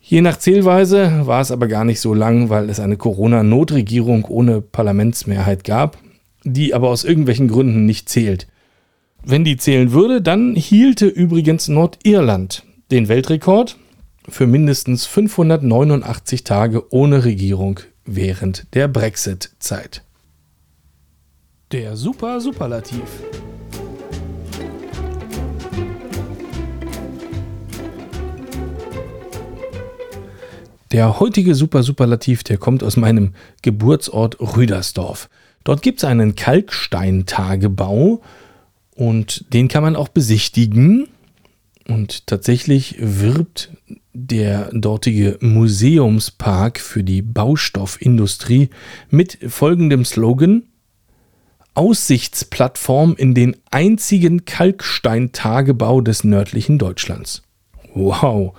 Je 0.00 0.20
nach 0.20 0.36
Zählweise 0.36 1.28
war 1.28 1.40
es 1.40 1.52
aber 1.52 1.68
gar 1.68 1.84
nicht 1.84 2.00
so 2.00 2.12
lang, 2.12 2.48
weil 2.48 2.68
es 2.68 2.80
eine 2.80 2.96
Corona-Notregierung 2.96 4.24
ohne 4.24 4.60
Parlamentsmehrheit 4.60 5.62
gab, 5.62 5.96
die 6.42 6.74
aber 6.74 6.88
aus 6.88 7.04
irgendwelchen 7.04 7.46
Gründen 7.46 7.86
nicht 7.86 8.08
zählt. 8.08 8.48
Wenn 9.24 9.44
die 9.44 9.56
zählen 9.56 9.92
würde, 9.92 10.20
dann 10.20 10.56
hielte 10.56 11.06
übrigens 11.06 11.68
Nordirland 11.68 12.64
den 12.90 13.06
Weltrekord 13.06 13.76
für 14.28 14.48
mindestens 14.48 15.06
589 15.06 16.42
Tage 16.42 16.92
ohne 16.92 17.24
Regierung 17.24 17.78
während 18.04 18.66
der 18.74 18.88
Brexit-Zeit. 18.88 20.02
Der 21.70 21.96
Super 21.96 22.40
Superlativ. 22.40 23.04
Der 30.90 31.20
heutige 31.20 31.54
Super 31.54 31.84
Superlativ, 31.84 32.42
der 32.42 32.58
kommt 32.58 32.82
aus 32.82 32.96
meinem 32.96 33.34
Geburtsort 33.62 34.40
Rüdersdorf. 34.40 35.30
Dort 35.62 35.80
gibt 35.80 36.00
es 36.00 36.04
einen 36.04 36.34
Kalksteintagebau 36.34 38.20
und 39.02 39.52
den 39.52 39.66
kann 39.66 39.82
man 39.82 39.96
auch 39.96 40.08
besichtigen. 40.08 41.08
Und 41.88 42.28
tatsächlich 42.28 42.94
wirbt 43.00 43.72
der 44.12 44.70
dortige 44.72 45.38
Museumspark 45.40 46.78
für 46.78 47.02
die 47.02 47.20
Baustoffindustrie 47.20 48.70
mit 49.10 49.38
folgendem 49.48 50.04
Slogan 50.04 50.62
Aussichtsplattform 51.74 53.16
in 53.16 53.34
den 53.34 53.56
einzigen 53.72 54.44
Kalksteintagebau 54.44 56.00
des 56.00 56.22
nördlichen 56.22 56.78
Deutschlands. 56.78 57.42
Wow. 57.94 58.56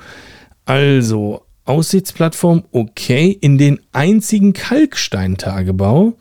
Also 0.65 1.45
Aussichtsplattform, 1.63 2.65
okay, 2.73 3.31
in 3.39 3.57
den 3.57 3.79
einzigen 3.93 4.51
Kalksteintagebau. 4.51 6.17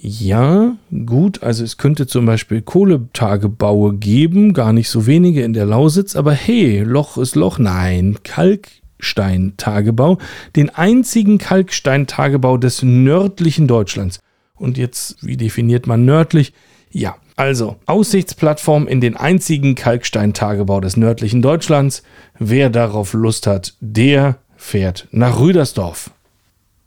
Ja, 0.00 0.76
gut, 1.06 1.42
also 1.42 1.64
es 1.64 1.76
könnte 1.76 2.06
zum 2.06 2.24
Beispiel 2.24 2.62
Kohletagebaue 2.62 3.94
geben, 3.94 4.54
gar 4.54 4.72
nicht 4.72 4.90
so 4.90 5.06
wenige 5.06 5.42
in 5.42 5.54
der 5.54 5.66
Lausitz, 5.66 6.14
aber 6.14 6.30
hey, 6.32 6.84
Loch 6.84 7.18
ist 7.18 7.34
Loch, 7.34 7.58
nein, 7.58 8.16
Kalksteintagebau, 8.22 10.18
den 10.54 10.70
einzigen 10.70 11.38
Kalksteintagebau 11.38 12.58
des 12.58 12.84
nördlichen 12.84 13.66
Deutschlands. 13.66 14.20
Und 14.54 14.78
jetzt, 14.78 15.16
wie 15.26 15.36
definiert 15.36 15.88
man 15.88 16.04
nördlich? 16.04 16.52
Ja, 16.92 17.16
also 17.34 17.74
Aussichtsplattform 17.86 18.86
in 18.86 19.00
den 19.00 19.16
einzigen 19.16 19.74
Kalksteintagebau 19.74 20.80
des 20.80 20.96
nördlichen 20.96 21.42
Deutschlands. 21.42 22.04
Wer 22.38 22.70
darauf 22.70 23.14
Lust 23.14 23.48
hat, 23.48 23.74
der 23.80 24.38
fährt 24.56 25.08
nach 25.10 25.40
Rüdersdorf. 25.40 26.12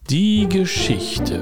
Die 0.09 0.47
Geschichte. 0.47 1.41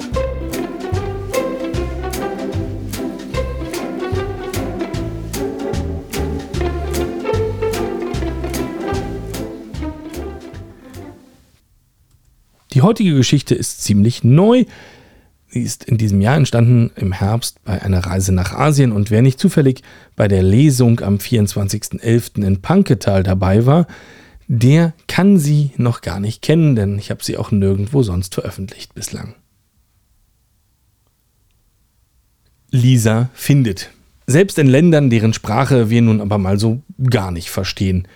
Die 12.79 12.83
heutige 12.83 13.13
Geschichte 13.13 13.55
ist 13.55 13.83
ziemlich 13.83 14.23
neu. 14.23 14.63
Sie 15.49 15.63
ist 15.63 15.83
in 15.83 15.97
diesem 15.97 16.21
Jahr 16.21 16.37
entstanden 16.37 16.91
im 16.95 17.11
Herbst 17.11 17.61
bei 17.65 17.81
einer 17.81 18.05
Reise 18.05 18.31
nach 18.31 18.53
Asien 18.53 18.93
und 18.93 19.11
wer 19.11 19.21
nicht 19.21 19.37
zufällig 19.37 19.83
bei 20.15 20.29
der 20.29 20.43
Lesung 20.43 21.01
am 21.01 21.17
24.11. 21.17 22.41
in 22.41 22.61
Panketal 22.61 23.23
dabei 23.23 23.65
war, 23.65 23.85
der 24.47 24.93
kann 25.09 25.37
sie 25.37 25.71
noch 25.75 25.99
gar 25.99 26.21
nicht 26.21 26.41
kennen, 26.41 26.77
denn 26.77 26.97
ich 26.97 27.11
habe 27.11 27.21
sie 27.21 27.35
auch 27.35 27.51
nirgendwo 27.51 28.01
sonst 28.01 28.35
veröffentlicht 28.35 28.95
bislang. 28.95 29.35
Lisa 32.71 33.29
findet. 33.33 33.89
Selbst 34.25 34.57
in 34.57 34.67
Ländern, 34.67 35.09
deren 35.09 35.33
Sprache 35.33 35.89
wir 35.89 36.01
nun 36.01 36.21
aber 36.21 36.37
mal 36.37 36.57
so 36.57 36.81
gar 37.09 37.31
nicht 37.31 37.49
verstehen. 37.49 38.07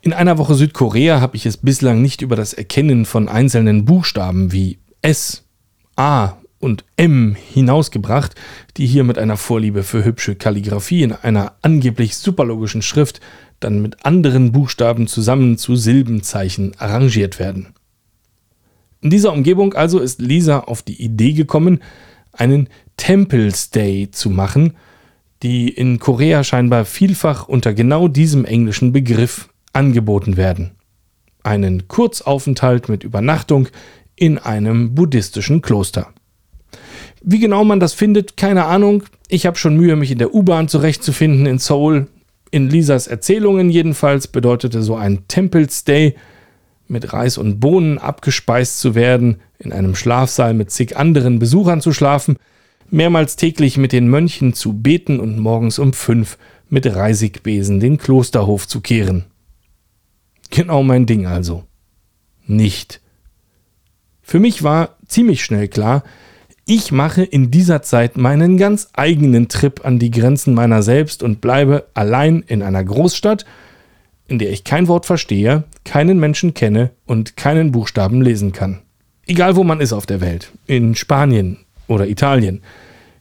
In 0.00 0.12
einer 0.12 0.38
Woche 0.38 0.54
Südkorea 0.54 1.20
habe 1.20 1.36
ich 1.36 1.44
es 1.44 1.56
bislang 1.56 2.00
nicht 2.00 2.22
über 2.22 2.36
das 2.36 2.52
Erkennen 2.52 3.04
von 3.04 3.28
einzelnen 3.28 3.84
Buchstaben 3.84 4.52
wie 4.52 4.78
S, 5.02 5.44
A 5.96 6.34
und 6.60 6.84
M 6.96 7.34
hinausgebracht, 7.52 8.34
die 8.76 8.86
hier 8.86 9.02
mit 9.02 9.18
einer 9.18 9.36
Vorliebe 9.36 9.82
für 9.82 10.04
hübsche 10.04 10.36
Kalligraphie 10.36 11.02
in 11.02 11.12
einer 11.12 11.54
angeblich 11.62 12.16
superlogischen 12.16 12.82
Schrift 12.82 13.20
dann 13.58 13.82
mit 13.82 14.04
anderen 14.04 14.52
Buchstaben 14.52 15.08
zusammen 15.08 15.58
zu 15.58 15.74
Silbenzeichen 15.74 16.74
arrangiert 16.78 17.40
werden. 17.40 17.74
In 19.00 19.10
dieser 19.10 19.32
Umgebung 19.32 19.74
also 19.74 19.98
ist 19.98 20.20
Lisa 20.20 20.60
auf 20.60 20.82
die 20.82 21.02
Idee 21.02 21.32
gekommen, 21.32 21.80
einen 22.32 22.68
Temple 22.96 23.52
Stay 23.52 24.10
zu 24.10 24.30
machen, 24.30 24.76
die 25.42 25.68
in 25.68 25.98
Korea 25.98 26.44
scheinbar 26.44 26.84
vielfach 26.84 27.48
unter 27.48 27.74
genau 27.74 28.06
diesem 28.06 28.44
englischen 28.44 28.92
Begriff 28.92 29.48
angeboten 29.78 30.36
werden. 30.36 30.72
Einen 31.44 31.86
Kurzaufenthalt 31.86 32.88
mit 32.88 33.04
Übernachtung 33.04 33.68
in 34.16 34.38
einem 34.38 34.96
buddhistischen 34.96 35.62
Kloster. 35.62 36.08
Wie 37.22 37.38
genau 37.38 37.62
man 37.62 37.78
das 37.78 37.92
findet, 37.92 38.36
keine 38.36 38.64
Ahnung. 38.64 39.04
Ich 39.28 39.46
habe 39.46 39.56
schon 39.56 39.76
Mühe, 39.76 39.94
mich 39.94 40.10
in 40.10 40.18
der 40.18 40.34
U-Bahn 40.34 40.66
zurechtzufinden 40.66 41.46
in 41.46 41.58
Seoul. 41.58 42.08
In 42.50 42.68
Lisas 42.68 43.06
Erzählungen 43.06 43.70
jedenfalls 43.70 44.26
bedeutete 44.26 44.82
so 44.82 44.96
ein 44.96 45.28
Temple 45.28 45.68
Stay 45.70 46.16
mit 46.88 47.12
Reis 47.12 47.38
und 47.38 47.60
Bohnen 47.60 47.98
abgespeist 47.98 48.80
zu 48.80 48.96
werden, 48.96 49.36
in 49.58 49.72
einem 49.72 49.94
Schlafsaal 49.94 50.54
mit 50.54 50.72
zig 50.72 50.96
anderen 50.96 51.38
Besuchern 51.38 51.80
zu 51.80 51.92
schlafen, 51.92 52.36
mehrmals 52.90 53.36
täglich 53.36 53.76
mit 53.76 53.92
den 53.92 54.08
Mönchen 54.08 54.54
zu 54.54 54.72
beten 54.72 55.20
und 55.20 55.38
morgens 55.38 55.78
um 55.78 55.92
fünf 55.92 56.36
mit 56.68 56.86
Reisigbesen 56.86 57.78
den 57.78 57.98
Klosterhof 57.98 58.66
zu 58.66 58.80
kehren. 58.80 59.26
Genau 60.50 60.82
mein 60.82 61.06
Ding 61.06 61.26
also. 61.26 61.64
Nicht. 62.46 63.00
Für 64.22 64.40
mich 64.40 64.62
war 64.62 64.96
ziemlich 65.06 65.44
schnell 65.44 65.68
klar, 65.68 66.02
ich 66.66 66.92
mache 66.92 67.22
in 67.22 67.50
dieser 67.50 67.80
Zeit 67.80 68.18
meinen 68.18 68.58
ganz 68.58 68.88
eigenen 68.92 69.48
Trip 69.48 69.86
an 69.86 69.98
die 69.98 70.10
Grenzen 70.10 70.52
meiner 70.52 70.82
selbst 70.82 71.22
und 71.22 71.40
bleibe 71.40 71.86
allein 71.94 72.44
in 72.46 72.62
einer 72.62 72.84
Großstadt, 72.84 73.46
in 74.26 74.38
der 74.38 74.50
ich 74.50 74.64
kein 74.64 74.86
Wort 74.86 75.06
verstehe, 75.06 75.64
keinen 75.84 76.20
Menschen 76.20 76.52
kenne 76.52 76.90
und 77.06 77.38
keinen 77.38 77.72
Buchstaben 77.72 78.20
lesen 78.20 78.52
kann. 78.52 78.80
Egal 79.26 79.56
wo 79.56 79.64
man 79.64 79.80
ist 79.80 79.94
auf 79.94 80.04
der 80.04 80.20
Welt, 80.20 80.52
in 80.66 80.94
Spanien 80.94 81.58
oder 81.86 82.06
Italien, 82.06 82.60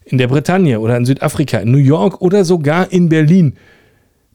in 0.04 0.18
der 0.18 0.28
Bretagne 0.28 0.82
oder 0.82 0.98
in 0.98 1.06
Südafrika, 1.06 1.60
in 1.60 1.72
New 1.72 1.78
York 1.78 2.22
oder 2.22 2.44
sogar 2.46 2.92
in 2.92 3.10
Berlin– 3.10 3.54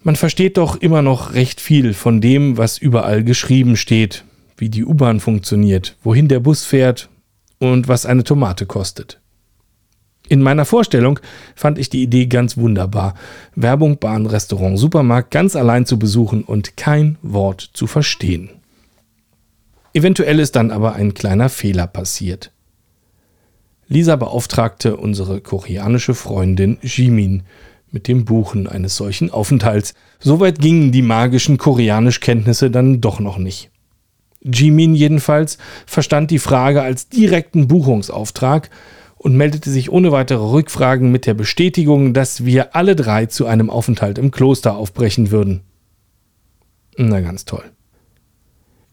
man 0.02 0.16
versteht 0.16 0.56
doch 0.56 0.76
immer 0.76 1.02
noch 1.02 1.34
recht 1.34 1.60
viel 1.60 1.94
von 1.94 2.20
dem, 2.20 2.56
was 2.56 2.78
überall 2.78 3.24
geschrieben 3.24 3.76
steht, 3.76 4.24
wie 4.56 4.68
die 4.68 4.84
U-Bahn 4.84 5.20
funktioniert, 5.20 5.96
wohin 6.02 6.28
der 6.28 6.40
Bus 6.40 6.64
fährt 6.64 7.08
und 7.58 7.88
was 7.88 8.06
eine 8.06 8.24
Tomate 8.24 8.66
kostet. 8.66 9.20
In 10.28 10.40
meiner 10.40 10.64
Vorstellung 10.64 11.20
fand 11.54 11.78
ich 11.78 11.90
die 11.90 12.02
Idee 12.02 12.26
ganz 12.26 12.56
wunderbar. 12.56 13.14
Werbung, 13.54 13.98
Bahn, 13.98 14.26
Restaurant, 14.26 14.78
Supermarkt 14.78 15.30
ganz 15.30 15.56
allein 15.56 15.84
zu 15.84 15.98
besuchen 15.98 16.42
und 16.42 16.76
kein 16.76 17.18
Wort 17.22 17.70
zu 17.72 17.86
verstehen. 17.86 18.50
Eventuell 19.94 20.38
ist 20.38 20.56
dann 20.56 20.70
aber 20.70 20.94
ein 20.94 21.12
kleiner 21.12 21.48
Fehler 21.48 21.86
passiert. 21.86 22.50
Lisa 23.88 24.16
beauftragte 24.16 24.96
unsere 24.96 25.42
koreanische 25.42 26.14
Freundin 26.14 26.78
Jimin 26.80 27.42
mit 27.92 28.08
dem 28.08 28.24
Buchen 28.24 28.66
eines 28.66 28.96
solchen 28.96 29.30
Aufenthalts. 29.30 29.94
Soweit 30.18 30.58
gingen 30.58 30.90
die 30.90 31.02
magischen 31.02 31.58
Koreanischkenntnisse 31.58 32.70
dann 32.70 33.00
doch 33.00 33.20
noch 33.20 33.38
nicht. 33.38 33.70
Jimin 34.42 34.94
jedenfalls 34.94 35.58
verstand 35.86 36.30
die 36.30 36.40
Frage 36.40 36.82
als 36.82 37.08
direkten 37.08 37.68
Buchungsauftrag 37.68 38.70
und 39.16 39.36
meldete 39.36 39.70
sich 39.70 39.92
ohne 39.92 40.10
weitere 40.10 40.42
Rückfragen 40.42 41.12
mit 41.12 41.26
der 41.26 41.34
Bestätigung, 41.34 42.12
dass 42.12 42.44
wir 42.44 42.74
alle 42.74 42.96
drei 42.96 43.26
zu 43.26 43.46
einem 43.46 43.70
Aufenthalt 43.70 44.18
im 44.18 44.32
Kloster 44.32 44.76
aufbrechen 44.76 45.30
würden. 45.30 45.60
Na 46.96 47.20
ganz 47.20 47.44
toll. 47.44 47.64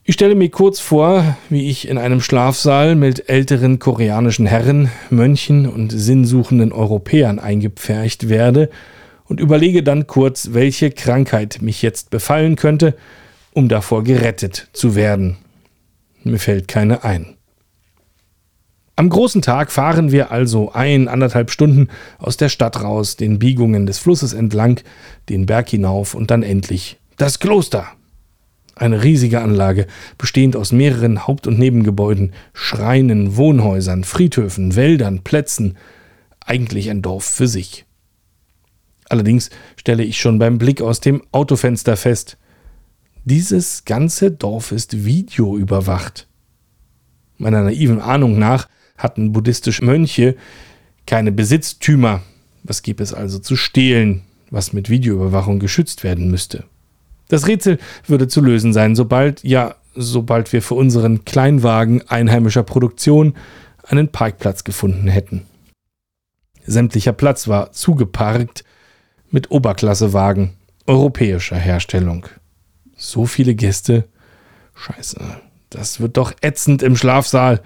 Ich 0.09 0.15
stelle 0.15 0.33
mir 0.33 0.49
kurz 0.49 0.79
vor, 0.79 1.37
wie 1.51 1.69
ich 1.69 1.87
in 1.87 1.99
einem 1.99 2.19
Schlafsaal 2.19 2.95
mit 2.95 3.29
älteren 3.29 3.77
koreanischen 3.77 4.47
Herren, 4.47 4.89
Mönchen 5.11 5.67
und 5.67 5.91
sinnsuchenden 5.91 6.71
Europäern 6.71 7.37
eingepfercht 7.37 8.27
werde 8.27 8.71
und 9.25 9.39
überlege 9.39 9.83
dann 9.83 10.07
kurz, 10.07 10.49
welche 10.53 10.89
Krankheit 10.89 11.61
mich 11.61 11.83
jetzt 11.83 12.09
befallen 12.09 12.55
könnte, 12.55 12.95
um 13.53 13.69
davor 13.69 14.03
gerettet 14.03 14.69
zu 14.73 14.95
werden. 14.95 15.37
Mir 16.23 16.39
fällt 16.39 16.67
keine 16.67 17.03
ein. 17.03 17.37
Am 18.95 19.09
großen 19.09 19.43
Tag 19.43 19.71
fahren 19.71 20.11
wir 20.11 20.31
also 20.31 20.71
ein, 20.71 21.07
anderthalb 21.07 21.51
Stunden 21.51 21.87
aus 22.17 22.35
der 22.35 22.49
Stadt 22.49 22.81
raus, 22.81 23.15
den 23.15 23.37
Biegungen 23.37 23.85
des 23.85 23.99
Flusses 23.99 24.33
entlang, 24.33 24.81
den 25.29 25.45
Berg 25.45 25.69
hinauf 25.69 26.15
und 26.15 26.31
dann 26.31 26.41
endlich 26.41 26.97
das 27.17 27.37
Kloster. 27.37 27.89
Eine 28.79 29.03
riesige 29.03 29.41
Anlage, 29.41 29.88
bestehend 30.17 30.55
aus 30.55 30.71
mehreren 30.71 31.27
Haupt- 31.27 31.48
und 31.48 31.59
Nebengebäuden, 31.59 32.31
Schreinen, 32.53 33.36
Wohnhäusern, 33.36 34.05
Friedhöfen, 34.05 34.77
Wäldern, 34.77 35.19
Plätzen, 35.19 35.77
eigentlich 36.39 36.89
ein 36.89 37.01
Dorf 37.01 37.25
für 37.25 37.50
sich. 37.50 37.86
Allerdings 39.09 39.50
stelle 39.75 40.03
ich 40.03 40.17
schon 40.17 40.39
beim 40.39 40.57
Blick 40.59 40.81
aus 40.81 41.01
dem 41.01 41.21
Autofenster 41.33 41.98
fest, 41.98 42.38
dieses 43.25 43.83
ganze 43.83 44.31
Dorf 44.31 44.71
ist 44.71 45.03
videoüberwacht. 45.03 46.27
Meiner 47.38 47.63
naiven 47.63 48.00
Ahnung 48.00 48.39
nach 48.39 48.69
hatten 48.98 49.33
buddhistische 49.33 49.83
Mönche 49.83 50.38
keine 51.05 51.33
Besitztümer. 51.33 52.21
Was 52.63 52.81
gibt 52.81 53.01
es 53.01 53.13
also 53.13 53.39
zu 53.39 53.57
stehlen, 53.57 54.21
was 54.51 54.71
mit 54.71 54.89
Videoüberwachung 54.89 55.59
geschützt 55.59 56.05
werden 56.05 56.31
müsste? 56.31 56.63
Das 57.29 57.48
Rätsel 57.48 57.77
würde 58.05 58.27
zu 58.27 58.41
lösen 58.41 58.74
sein, 58.74 58.95
sobald, 58.95 59.43
ja, 59.43 59.75
sobald 59.95 60.51
wir 60.51 60.62
für 60.62 60.75
unseren 60.75 61.24
Kleinwagen 61.24 62.07
einheimischer 62.09 62.63
Produktion 62.63 63.36
einen 63.83 64.09
Parkplatz 64.09 64.63
gefunden 64.65 65.07
hätten. 65.07 65.45
Sämtlicher 66.65 67.13
Platz 67.13 67.48
war 67.48 67.71
zugeparkt 67.71 68.63
mit 69.31 69.51
Oberklassewagen 69.51 70.51
europäischer 70.88 71.55
Herstellung. 71.55 72.25
So 72.98 73.25
viele 73.25 73.55
Gäste. 73.55 74.05
Scheiße, 74.75 75.19
das 75.69 76.00
wird 76.00 76.17
doch 76.17 76.33
ätzend 76.41 76.81
im 76.81 76.95
Schlafsaal. 76.95 77.62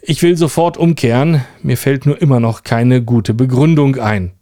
Ich 0.00 0.22
will 0.22 0.36
sofort 0.36 0.76
umkehren, 0.76 1.44
mir 1.62 1.76
fällt 1.76 2.06
nur 2.06 2.20
immer 2.20 2.40
noch 2.40 2.62
keine 2.62 3.02
gute 3.02 3.34
Begründung 3.34 3.96
ein. 3.96 4.32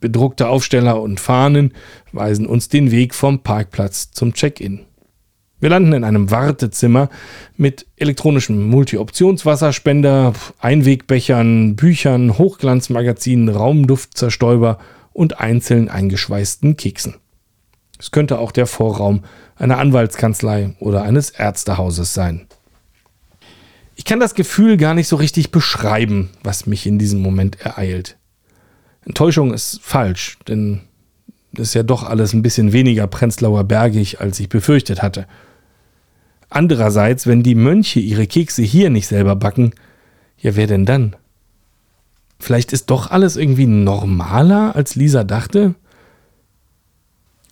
Bedruckte 0.00 0.48
Aufsteller 0.48 1.00
und 1.00 1.20
Fahnen 1.20 1.74
weisen 2.12 2.46
uns 2.46 2.68
den 2.68 2.90
Weg 2.90 3.14
vom 3.14 3.40
Parkplatz 3.40 4.10
zum 4.10 4.32
Check-in. 4.32 4.86
Wir 5.60 5.70
landen 5.70 5.92
in 5.92 6.04
einem 6.04 6.30
Wartezimmer 6.30 7.08
mit 7.56 7.86
elektronischem 7.96 8.68
Multi-Options-Wasserspender, 8.68 10.32
Einwegbechern, 10.60 11.74
Büchern, 11.74 12.38
Hochglanzmagazinen, 12.38 13.48
Raumduftzerstäuber 13.48 14.78
und 15.12 15.40
einzeln 15.40 15.88
eingeschweißten 15.88 16.76
Keksen. 16.76 17.16
Es 17.98 18.12
könnte 18.12 18.38
auch 18.38 18.52
der 18.52 18.68
Vorraum 18.68 19.24
einer 19.56 19.78
Anwaltskanzlei 19.78 20.76
oder 20.78 21.02
eines 21.02 21.30
Ärztehauses 21.30 22.14
sein. 22.14 22.46
Ich 23.96 24.04
kann 24.04 24.20
das 24.20 24.36
Gefühl 24.36 24.76
gar 24.76 24.94
nicht 24.94 25.08
so 25.08 25.16
richtig 25.16 25.50
beschreiben, 25.50 26.30
was 26.44 26.66
mich 26.66 26.86
in 26.86 27.00
diesem 27.00 27.20
Moment 27.20 27.60
ereilt. 27.60 28.16
Enttäuschung 29.08 29.54
ist 29.54 29.80
falsch, 29.82 30.38
denn 30.46 30.82
es 31.54 31.68
ist 31.68 31.74
ja 31.74 31.82
doch 31.82 32.04
alles 32.04 32.34
ein 32.34 32.42
bisschen 32.42 32.72
weniger 32.72 33.06
Prenzlauer 33.06 33.64
Bergig, 33.64 34.20
als 34.20 34.38
ich 34.38 34.50
befürchtet 34.50 35.02
hatte. 35.02 35.26
Andererseits, 36.50 37.26
wenn 37.26 37.42
die 37.42 37.54
Mönche 37.54 38.00
ihre 38.00 38.26
Kekse 38.26 38.62
hier 38.62 38.90
nicht 38.90 39.08
selber 39.08 39.34
backen, 39.34 39.72
ja, 40.38 40.54
wer 40.56 40.66
denn 40.66 40.84
dann? 40.84 41.16
Vielleicht 42.38 42.72
ist 42.72 42.90
doch 42.90 43.10
alles 43.10 43.36
irgendwie 43.36 43.66
normaler, 43.66 44.76
als 44.76 44.94
Lisa 44.94 45.24
dachte? 45.24 45.74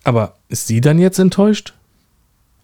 Aber 0.05 0.37
ist 0.49 0.69
sie 0.69 0.81
dann 0.81 0.99
jetzt 0.99 1.19
enttäuscht? 1.19 1.75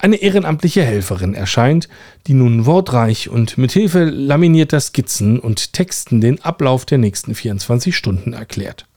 Eine 0.03 0.17
ehrenamtliche 0.17 0.83
Helferin 0.83 1.33
erscheint, 1.33 1.89
die 2.27 2.35
nun 2.35 2.67
wortreich 2.67 3.29
und 3.29 3.57
mit 3.57 3.71
Hilfe 3.71 4.03
laminierter 4.03 4.81
Skizzen 4.81 5.39
und 5.39 5.73
Texten 5.75 6.21
den 6.21 6.43
Ablauf 6.43 6.85
der 6.85 6.99
nächsten 6.99 7.37
24 7.37 7.97
Stunden 7.97 8.33
erklärt. 8.33 8.89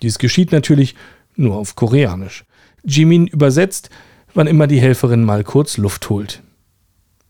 Dies 0.00 0.18
geschieht 0.18 0.50
natürlich 0.50 0.94
nur 1.36 1.56
auf 1.56 1.76
Koreanisch. 1.76 2.46
Jimin 2.84 3.26
übersetzt, 3.26 3.90
wann 4.32 4.46
immer 4.46 4.66
die 4.66 4.80
Helferin 4.80 5.24
mal 5.24 5.44
kurz 5.44 5.76
Luft 5.76 6.08
holt. 6.08 6.42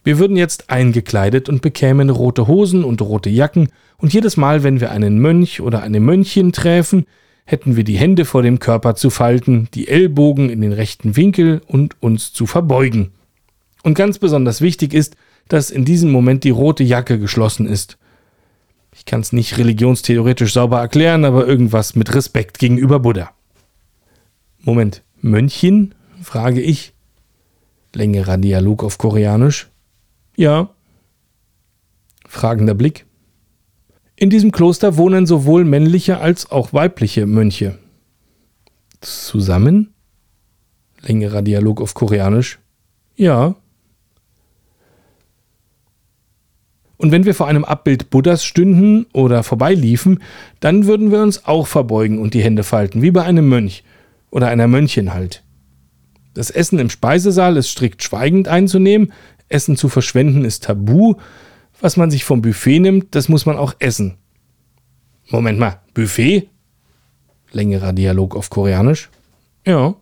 Wir 0.04 0.20
würden 0.20 0.36
jetzt 0.36 0.70
eingekleidet 0.70 1.48
und 1.48 1.62
bekämen 1.62 2.10
rote 2.10 2.46
Hosen 2.46 2.84
und 2.84 3.02
rote 3.02 3.28
Jacken, 3.28 3.70
und 3.96 4.12
jedes 4.12 4.36
Mal, 4.36 4.62
wenn 4.62 4.80
wir 4.80 4.92
einen 4.92 5.18
Mönch 5.18 5.60
oder 5.60 5.82
eine 5.82 5.98
Mönchin 5.98 6.52
träfen, 6.52 7.06
hätten 7.44 7.76
wir 7.76 7.84
die 7.84 7.98
Hände 7.98 8.24
vor 8.24 8.42
dem 8.42 8.58
Körper 8.58 8.94
zu 8.94 9.10
falten, 9.10 9.68
die 9.74 9.88
Ellbogen 9.88 10.50
in 10.50 10.60
den 10.60 10.72
rechten 10.72 11.16
Winkel 11.16 11.60
und 11.66 12.00
uns 12.02 12.32
zu 12.32 12.46
verbeugen. 12.46 13.12
Und 13.82 13.94
ganz 13.94 14.18
besonders 14.18 14.60
wichtig 14.60 14.94
ist, 14.94 15.16
dass 15.48 15.70
in 15.70 15.84
diesem 15.84 16.10
Moment 16.10 16.44
die 16.44 16.50
rote 16.50 16.84
Jacke 16.84 17.18
geschlossen 17.18 17.66
ist. 17.66 17.98
Ich 18.94 19.04
kann 19.04 19.20
es 19.20 19.32
nicht 19.32 19.58
religionstheoretisch 19.58 20.52
sauber 20.54 20.80
erklären, 20.80 21.24
aber 21.24 21.46
irgendwas 21.46 21.94
mit 21.96 22.14
Respekt 22.14 22.58
gegenüber 22.58 23.00
Buddha. 23.00 23.32
Moment, 24.60 25.02
Mönchen? 25.20 25.94
frage 26.22 26.62
ich. 26.62 26.94
Längerer 27.92 28.38
Dialog 28.38 28.82
auf 28.82 28.96
Koreanisch. 28.96 29.68
Ja. 30.36 30.70
Fragender 32.26 32.74
Blick. 32.74 33.04
In 34.16 34.30
diesem 34.30 34.52
Kloster 34.52 34.96
wohnen 34.96 35.26
sowohl 35.26 35.64
männliche 35.64 36.18
als 36.18 36.50
auch 36.50 36.72
weibliche 36.72 37.26
Mönche. 37.26 37.78
Zusammen? 39.00 39.92
Längerer 41.00 41.42
Dialog 41.42 41.80
auf 41.80 41.94
Koreanisch. 41.94 42.58
Ja. 43.16 43.56
Und 46.96 47.10
wenn 47.10 47.24
wir 47.24 47.34
vor 47.34 47.48
einem 47.48 47.64
Abbild 47.64 48.10
Buddhas 48.10 48.44
stünden 48.44 49.06
oder 49.12 49.42
vorbeiliefen, 49.42 50.22
dann 50.60 50.86
würden 50.86 51.10
wir 51.10 51.20
uns 51.20 51.44
auch 51.44 51.66
verbeugen 51.66 52.18
und 52.18 52.34
die 52.34 52.42
Hände 52.42 52.62
falten, 52.62 53.02
wie 53.02 53.10
bei 53.10 53.24
einem 53.24 53.48
Mönch 53.48 53.82
oder 54.30 54.48
einer 54.48 54.68
Mönchin 54.68 55.12
halt. 55.12 55.42
Das 56.34 56.50
Essen 56.50 56.78
im 56.78 56.88
Speisesaal 56.88 57.56
ist 57.56 57.68
strikt 57.68 58.02
schweigend 58.02 58.48
einzunehmen, 58.48 59.12
Essen 59.48 59.76
zu 59.76 59.88
verschwenden 59.88 60.44
ist 60.44 60.64
tabu, 60.64 61.16
was 61.84 61.98
man 61.98 62.10
sich 62.10 62.24
vom 62.24 62.40
Buffet 62.40 62.78
nimmt, 62.78 63.14
das 63.14 63.28
muss 63.28 63.44
man 63.44 63.58
auch 63.58 63.74
essen. 63.78 64.16
Moment 65.28 65.58
mal, 65.58 65.82
Buffet? 65.92 66.48
Längerer 67.52 67.92
Dialog 67.92 68.34
auf 68.36 68.48
Koreanisch. 68.48 69.10
Ja. 69.66 69.94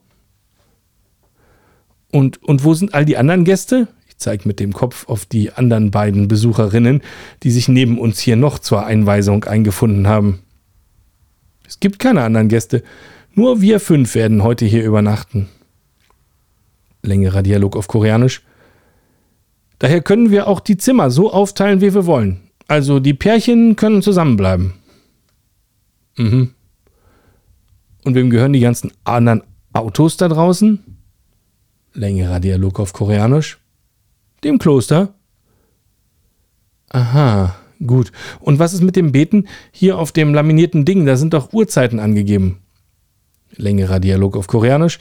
Und, 2.12 2.40
und 2.40 2.62
wo 2.62 2.74
sind 2.74 2.94
all 2.94 3.04
die 3.04 3.16
anderen 3.16 3.42
Gäste? 3.42 3.88
Ich 4.06 4.16
zeige 4.18 4.46
mit 4.46 4.60
dem 4.60 4.72
Kopf 4.72 5.08
auf 5.08 5.26
die 5.26 5.54
anderen 5.54 5.90
beiden 5.90 6.28
Besucherinnen, 6.28 7.02
die 7.42 7.50
sich 7.50 7.66
neben 7.66 7.98
uns 7.98 8.20
hier 8.20 8.36
noch 8.36 8.60
zur 8.60 8.86
Einweisung 8.86 9.42
eingefunden 9.42 10.06
haben. 10.06 10.38
Es 11.66 11.80
gibt 11.80 11.98
keine 11.98 12.22
anderen 12.22 12.46
Gäste. 12.46 12.84
Nur 13.34 13.60
wir 13.60 13.80
fünf 13.80 14.14
werden 14.14 14.44
heute 14.44 14.66
hier 14.66 14.84
übernachten. 14.84 15.48
Längerer 17.02 17.42
Dialog 17.42 17.76
auf 17.76 17.88
Koreanisch. 17.88 18.42
Daher 19.82 20.00
können 20.00 20.30
wir 20.30 20.46
auch 20.46 20.60
die 20.60 20.76
Zimmer 20.76 21.10
so 21.10 21.32
aufteilen, 21.32 21.80
wie 21.80 21.92
wir 21.92 22.06
wollen. 22.06 22.38
Also 22.68 23.00
die 23.00 23.14
Pärchen 23.14 23.74
können 23.74 24.00
zusammenbleiben. 24.00 24.74
Mhm. 26.16 26.50
Und 28.04 28.14
wem 28.14 28.30
gehören 28.30 28.52
die 28.52 28.60
ganzen 28.60 28.92
anderen 29.02 29.42
Autos 29.72 30.16
da 30.16 30.28
draußen? 30.28 30.78
Längerer 31.94 32.38
Dialog 32.38 32.78
auf 32.78 32.92
Koreanisch. 32.92 33.58
Dem 34.44 34.60
Kloster. 34.60 35.14
Aha, 36.90 37.56
Gut. 37.84 38.12
Und 38.38 38.60
was 38.60 38.72
ist 38.72 38.82
mit 38.82 38.94
dem 38.94 39.10
Beten? 39.10 39.48
Hier 39.72 39.98
auf 39.98 40.12
dem 40.12 40.32
laminierten 40.32 40.84
Ding, 40.84 41.06
da 41.06 41.16
sind 41.16 41.34
doch 41.34 41.52
Uhrzeiten 41.52 41.98
angegeben. 41.98 42.58
Längerer 43.56 43.98
Dialog 43.98 44.36
auf 44.36 44.46
Koreanisch. 44.46 45.00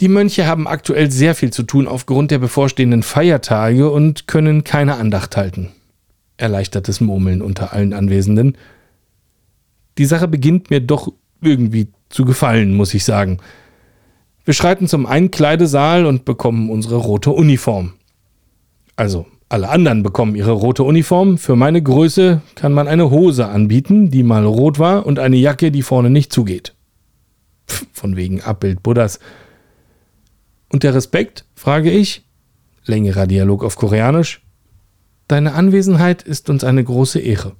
Die 0.00 0.08
Mönche 0.08 0.46
haben 0.46 0.66
aktuell 0.66 1.10
sehr 1.10 1.34
viel 1.34 1.52
zu 1.52 1.62
tun 1.62 1.86
aufgrund 1.86 2.30
der 2.30 2.38
bevorstehenden 2.38 3.02
Feiertage 3.02 3.90
und 3.90 4.26
können 4.26 4.64
keine 4.64 4.96
Andacht 4.96 5.36
halten. 5.36 5.70
Erleichtertes 6.36 7.00
Murmeln 7.00 7.42
unter 7.42 7.72
allen 7.72 7.92
Anwesenden. 7.92 8.56
Die 9.98 10.04
Sache 10.04 10.26
beginnt 10.26 10.70
mir 10.70 10.80
doch 10.80 11.12
irgendwie 11.40 11.88
zu 12.08 12.24
gefallen, 12.24 12.74
muss 12.74 12.94
ich 12.94 13.04
sagen. 13.04 13.38
Wir 14.44 14.54
schreiten 14.54 14.88
zum 14.88 15.06
Einkleidesaal 15.06 16.06
und 16.06 16.24
bekommen 16.24 16.70
unsere 16.70 16.96
rote 16.96 17.30
Uniform. 17.30 17.92
Also, 18.96 19.26
alle 19.48 19.68
anderen 19.68 20.02
bekommen 20.02 20.34
ihre 20.34 20.52
rote 20.52 20.82
Uniform. 20.82 21.38
Für 21.38 21.54
meine 21.54 21.80
Größe 21.80 22.42
kann 22.56 22.72
man 22.72 22.88
eine 22.88 23.10
Hose 23.10 23.46
anbieten, 23.46 24.10
die 24.10 24.22
mal 24.24 24.44
rot 24.44 24.78
war, 24.78 25.06
und 25.06 25.18
eine 25.20 25.36
Jacke, 25.36 25.70
die 25.70 25.82
vorne 25.82 26.10
nicht 26.10 26.32
zugeht. 26.32 26.74
Pff, 27.68 27.86
von 27.92 28.16
wegen 28.16 28.40
Abbild 28.40 28.82
Buddhas. 28.82 29.20
Und 30.74 30.82
der 30.82 30.92
Respekt, 30.92 31.44
frage 31.54 31.88
ich. 31.92 32.24
Längerer 32.84 33.28
Dialog 33.28 33.62
auf 33.62 33.76
Koreanisch. 33.76 34.42
Deine 35.28 35.54
Anwesenheit 35.54 36.22
ist 36.24 36.50
uns 36.50 36.64
eine 36.64 36.82
große 36.82 37.20
Ehre. 37.20 37.54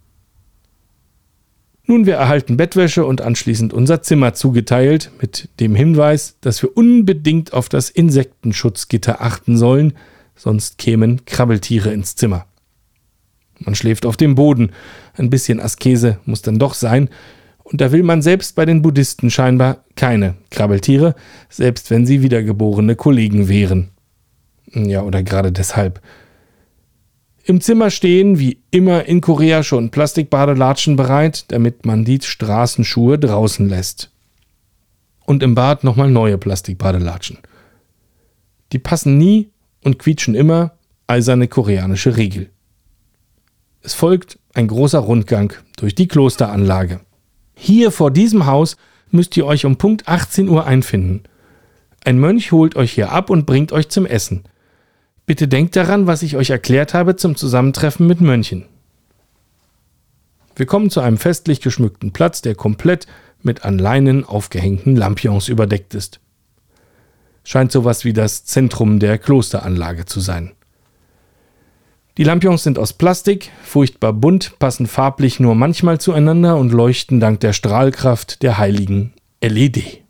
Nun, 1.85 2.07
wir 2.07 2.17
erhalten 2.17 2.57
Bettwäsche 2.57 3.05
und 3.05 3.21
anschließend 3.21 3.73
unser 3.73 4.03
Zimmer 4.03 4.35
zugeteilt, 4.35 5.13
mit 5.21 5.49
dem 5.61 5.77
Hinweis, 5.77 6.39
dass 6.41 6.61
wir 6.61 6.77
unbedingt 6.77 7.53
auf 7.53 7.69
das 7.69 7.89
Insektenschutzgitter 7.89 9.23
achten 9.23 9.57
sollen, 9.57 9.93
sonst 10.35 10.79
kämen 10.79 11.25
Krabbeltiere 11.25 11.93
ins 11.93 12.17
Zimmer. 12.17 12.47
Man 13.61 13.77
schläft 13.77 14.07
auf 14.07 14.17
dem 14.17 14.35
Boden, 14.35 14.73
ein 15.17 15.31
bisschen 15.31 15.61
Askese 15.61 16.19
muss 16.25 16.43
dann 16.43 16.59
doch 16.59 16.75
sein, 16.75 17.11
und 17.65 17.81
da 17.81 17.91
will 17.91 18.03
man 18.03 18.23
selbst 18.23 18.55
bei 18.55 18.67
den 18.67 18.83
Buddhisten 18.83 19.31
scheinbar 19.31 19.85
keine 19.97 20.37
Krabbeltiere, 20.51 21.15
selbst 21.49 21.91
wenn 21.91 22.07
sie 22.07 22.23
wiedergeborene 22.23 22.95
Kollegen 22.95 23.49
wären. 23.49 23.89
Ja, 24.73 25.03
oder 25.03 25.23
gerade 25.23 25.51
deshalb. 25.51 26.01
Im 27.47 27.61
Zimmer 27.61 27.91
stehen 27.91 28.39
wie 28.39 28.59
immer 28.71 29.05
in 29.07 29.21
Korea 29.21 29.63
schon 29.63 29.91
Plastikbadelatschen 29.91 30.97
bereit, 30.97 31.47
damit 31.49 31.85
man 31.85 32.05
die 32.05 32.21
Straßenschuhe 32.23 33.19
draußen 33.19 33.69
lässt. 33.69 34.11
Und 35.27 35.43
im 35.43 35.55
Bad 35.55 35.85
nochmal 35.85 36.11
neue 36.11 36.39
Plastikbadelatschen. 36.39 37.39
Die 38.73 38.79
passen 38.79 39.17
nie 39.17 39.51
und 39.83 39.99
quietschen 39.99 40.35
immer, 40.35 40.73
eiserne 41.07 41.49
koreanische 41.49 42.17
Regel. 42.17 42.51
Es 43.83 43.95
folgt 43.95 44.39
ein 44.55 44.67
großer 44.69 44.99
Rundgang 44.99 45.53
durch 45.77 45.95
die 45.95 46.09
Klosteranlage. 46.09 47.01
Hier 47.55 47.91
vor 47.91 48.11
diesem 48.11 48.47
Haus 48.47 48.77
müsst 49.11 49.37
ihr 49.37 49.47
euch 49.47 49.65
um 49.65 49.77
Punkt 49.77 50.09
18 50.09 50.49
Uhr 50.49 50.67
einfinden. 50.67 51.23
Ein 52.05 52.19
Mönch 52.19 52.53
holt 52.53 52.77
euch 52.77 52.93
hier 52.93 53.13
ab 53.13 53.31
und 53.31 53.47
bringt 53.47 53.73
euch 53.73 53.89
zum 53.89 54.07
Essen. 54.07 54.45
Bitte 55.27 55.49
denkt 55.49 55.75
daran, 55.75 56.07
was 56.07 56.23
ich 56.23 56.37
euch 56.37 56.51
erklärt 56.51 56.93
habe 56.93 57.17
zum 57.17 57.37
Zusammentreffen 57.37 58.07
mit 58.07 58.21
Mönchen. 58.21 58.67
Wir 60.57 60.67
kommen 60.67 60.91
zu 60.91 61.01
einem 61.01 61.17
festlich 61.17 61.61
geschmückten 61.61 62.13
Platz, 62.13 62.43
der 62.43 62.55
komplett 62.55 63.07
mit 63.43 63.65
an 63.65 63.79
Leinen 63.79 64.25
aufgehängten 64.25 64.97
Lampions 64.97 65.49
überdeckt 65.49 65.95
ist. 65.95 66.21
Scheint 67.43 67.73
sowas 67.73 68.05
wie 68.05 68.13
das 68.13 68.45
Zentrum 68.45 68.99
der 68.99 69.19
Klosteranlage 69.19 70.07
zu 70.07 70.21
sein. 70.21 70.53
Die 72.17 72.23
Lampions 72.23 72.63
sind 72.63 72.79
aus 72.79 72.93
Plastik, 72.93 73.51
furchtbar 73.65 74.13
bunt, 74.13 74.57
passen 74.61 74.87
farblich 74.87 75.41
nur 75.41 75.57
manchmal 75.57 76.01
zueinander 76.01 76.57
und 76.57 76.71
leuchten 76.71 77.19
dank 77.19 77.41
der 77.41 77.53
Strahlkraft 77.53 78.43
der 78.45 78.57
heiligen 78.59 79.13
LED. 79.43 80.05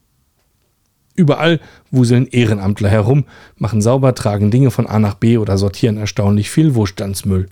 Überall 1.14 1.60
wuseln 1.90 2.26
Ehrenamtler 2.26 2.90
herum, 2.90 3.24
machen 3.56 3.80
sauber, 3.80 4.14
tragen 4.14 4.50
Dinge 4.50 4.70
von 4.70 4.86
A 4.86 4.98
nach 4.98 5.14
B 5.14 5.38
oder 5.38 5.56
sortieren 5.56 5.96
erstaunlich 5.96 6.50
viel 6.50 6.74
Wohlstandsmüll. 6.74 7.48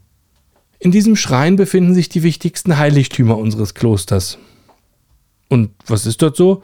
In 0.78 0.90
diesem 0.90 1.16
Schrein 1.16 1.56
befinden 1.56 1.94
sich 1.94 2.10
die 2.10 2.22
wichtigsten 2.22 2.76
Heiligtümer 2.76 3.38
unseres 3.38 3.72
Klosters. 3.72 4.36
Und 5.48 5.70
was 5.86 6.04
ist 6.04 6.20
dort 6.20 6.36
so? 6.36 6.62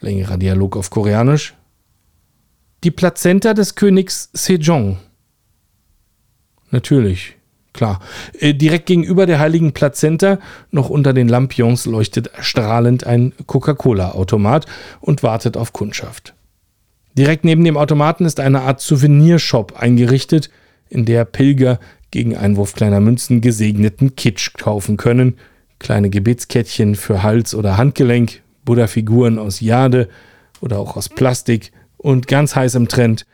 Längerer 0.00 0.38
Dialog 0.38 0.76
auf 0.76 0.90
Koreanisch. 0.90 1.54
Die 2.82 2.90
Plazenta 2.90 3.54
des 3.54 3.74
Königs 3.74 4.30
Sejong. 4.32 4.96
Natürlich, 6.70 7.36
Klar. 7.76 8.00
Äh, 8.40 8.54
direkt 8.54 8.86
gegenüber 8.86 9.26
der 9.26 9.38
heiligen 9.38 9.72
Plazenta, 9.72 10.38
noch 10.70 10.88
unter 10.88 11.12
den 11.12 11.28
Lampions, 11.28 11.84
leuchtet 11.84 12.30
strahlend 12.40 13.06
ein 13.06 13.34
Coca-Cola-Automat 13.46 14.64
und 15.00 15.22
wartet 15.22 15.58
auf 15.58 15.74
Kundschaft. 15.74 16.34
Direkt 17.16 17.44
neben 17.44 17.64
dem 17.64 17.76
Automaten 17.76 18.24
ist 18.24 18.40
eine 18.40 18.62
Art 18.62 18.80
Souvenirshop 18.80 19.78
eingerichtet, 19.78 20.50
in 20.88 21.04
der 21.04 21.26
Pilger 21.26 21.78
gegen 22.10 22.34
Einwurf 22.34 22.72
kleiner 22.72 23.00
Münzen 23.00 23.42
gesegneten 23.42 24.16
Kitsch 24.16 24.54
kaufen 24.54 24.96
können. 24.96 25.36
Kleine 25.78 26.08
Gebetskettchen 26.08 26.94
für 26.94 27.22
Hals 27.22 27.54
oder 27.54 27.76
Handgelenk, 27.76 28.40
Buddha-Figuren 28.64 29.38
aus 29.38 29.60
Jade 29.60 30.08
oder 30.62 30.78
auch 30.78 30.96
aus 30.96 31.10
Plastik 31.10 31.72
und 31.98 32.26
ganz 32.26 32.56
heiß 32.56 32.74
im 32.76 32.88
Trend 32.88 33.26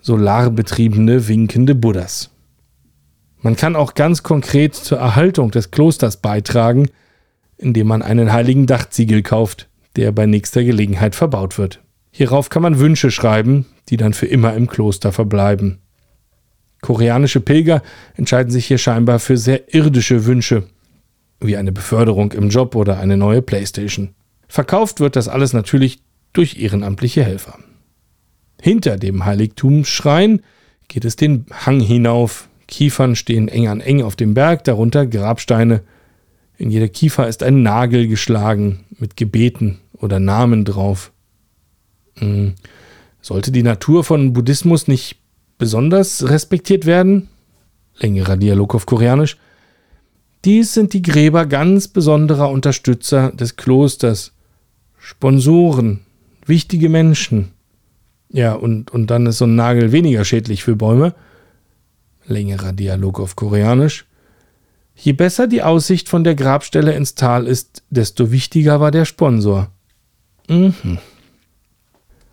solarbetriebene 0.00 1.28
winkende 1.28 1.76
Buddhas. 1.76 2.33
Man 3.44 3.56
kann 3.56 3.76
auch 3.76 3.92
ganz 3.92 4.22
konkret 4.22 4.74
zur 4.74 4.96
Erhaltung 4.96 5.50
des 5.50 5.70
Klosters 5.70 6.16
beitragen, 6.16 6.88
indem 7.58 7.88
man 7.88 8.00
einen 8.00 8.32
heiligen 8.32 8.64
Dachziegel 8.64 9.22
kauft, 9.22 9.68
der 9.96 10.12
bei 10.12 10.24
nächster 10.24 10.64
Gelegenheit 10.64 11.14
verbaut 11.14 11.58
wird. 11.58 11.82
Hierauf 12.10 12.48
kann 12.48 12.62
man 12.62 12.78
Wünsche 12.78 13.10
schreiben, 13.10 13.66
die 13.90 13.98
dann 13.98 14.14
für 14.14 14.24
immer 14.24 14.54
im 14.54 14.66
Kloster 14.66 15.12
verbleiben. 15.12 15.80
Koreanische 16.80 17.40
Pilger 17.40 17.82
entscheiden 18.14 18.50
sich 18.50 18.64
hier 18.64 18.78
scheinbar 18.78 19.18
für 19.18 19.36
sehr 19.36 19.74
irdische 19.74 20.24
Wünsche, 20.24 20.66
wie 21.38 21.58
eine 21.58 21.70
Beförderung 21.70 22.32
im 22.32 22.48
Job 22.48 22.74
oder 22.74 22.98
eine 22.98 23.18
neue 23.18 23.42
Playstation. 23.42 24.14
Verkauft 24.48 25.00
wird 25.00 25.16
das 25.16 25.28
alles 25.28 25.52
natürlich 25.52 25.98
durch 26.32 26.56
ehrenamtliche 26.58 27.22
Helfer. 27.22 27.58
Hinter 28.62 28.96
dem 28.96 29.26
Heiligtumsschrein 29.26 30.40
geht 30.88 31.04
es 31.04 31.16
den 31.16 31.44
Hang 31.66 31.80
hinauf, 31.80 32.48
Kiefern 32.66 33.16
stehen 33.16 33.48
eng 33.48 33.68
an 33.68 33.80
eng 33.80 34.02
auf 34.02 34.16
dem 34.16 34.34
Berg, 34.34 34.64
darunter 34.64 35.06
Grabsteine. 35.06 35.82
In 36.56 36.70
jeder 36.70 36.88
Kiefer 36.88 37.28
ist 37.28 37.42
ein 37.42 37.62
Nagel 37.62 38.08
geschlagen 38.08 38.84
mit 38.98 39.16
Gebeten 39.16 39.80
oder 39.92 40.20
Namen 40.20 40.64
drauf. 40.64 41.12
Hm. 42.18 42.54
Sollte 43.20 43.52
die 43.52 43.62
Natur 43.62 44.04
von 44.04 44.32
Buddhismus 44.32 44.86
nicht 44.86 45.16
besonders 45.58 46.28
respektiert 46.28 46.86
werden? 46.86 47.28
Längerer 47.98 48.36
Dialog 48.36 48.74
auf 48.74 48.86
Koreanisch. 48.86 49.38
Dies 50.44 50.74
sind 50.74 50.92
die 50.92 51.02
Gräber 51.02 51.46
ganz 51.46 51.88
besonderer 51.88 52.50
Unterstützer 52.50 53.32
des 53.32 53.56
Klosters, 53.56 54.32
Sponsoren, 54.98 56.00
wichtige 56.44 56.88
Menschen. 56.88 57.52
Ja, 58.28 58.54
und, 58.54 58.90
und 58.90 59.10
dann 59.10 59.26
ist 59.26 59.38
so 59.38 59.46
ein 59.46 59.54
Nagel 59.54 59.92
weniger 59.92 60.24
schädlich 60.24 60.62
für 60.62 60.76
Bäume 60.76 61.14
längerer 62.26 62.72
Dialog 62.72 63.20
auf 63.20 63.36
Koreanisch. 63.36 64.06
Je 64.96 65.12
besser 65.12 65.46
die 65.46 65.62
Aussicht 65.62 66.08
von 66.08 66.24
der 66.24 66.34
Grabstelle 66.34 66.94
ins 66.94 67.14
Tal 67.14 67.46
ist, 67.46 67.82
desto 67.90 68.30
wichtiger 68.30 68.80
war 68.80 68.90
der 68.90 69.04
Sponsor. 69.04 69.70
Mhm. 70.48 70.98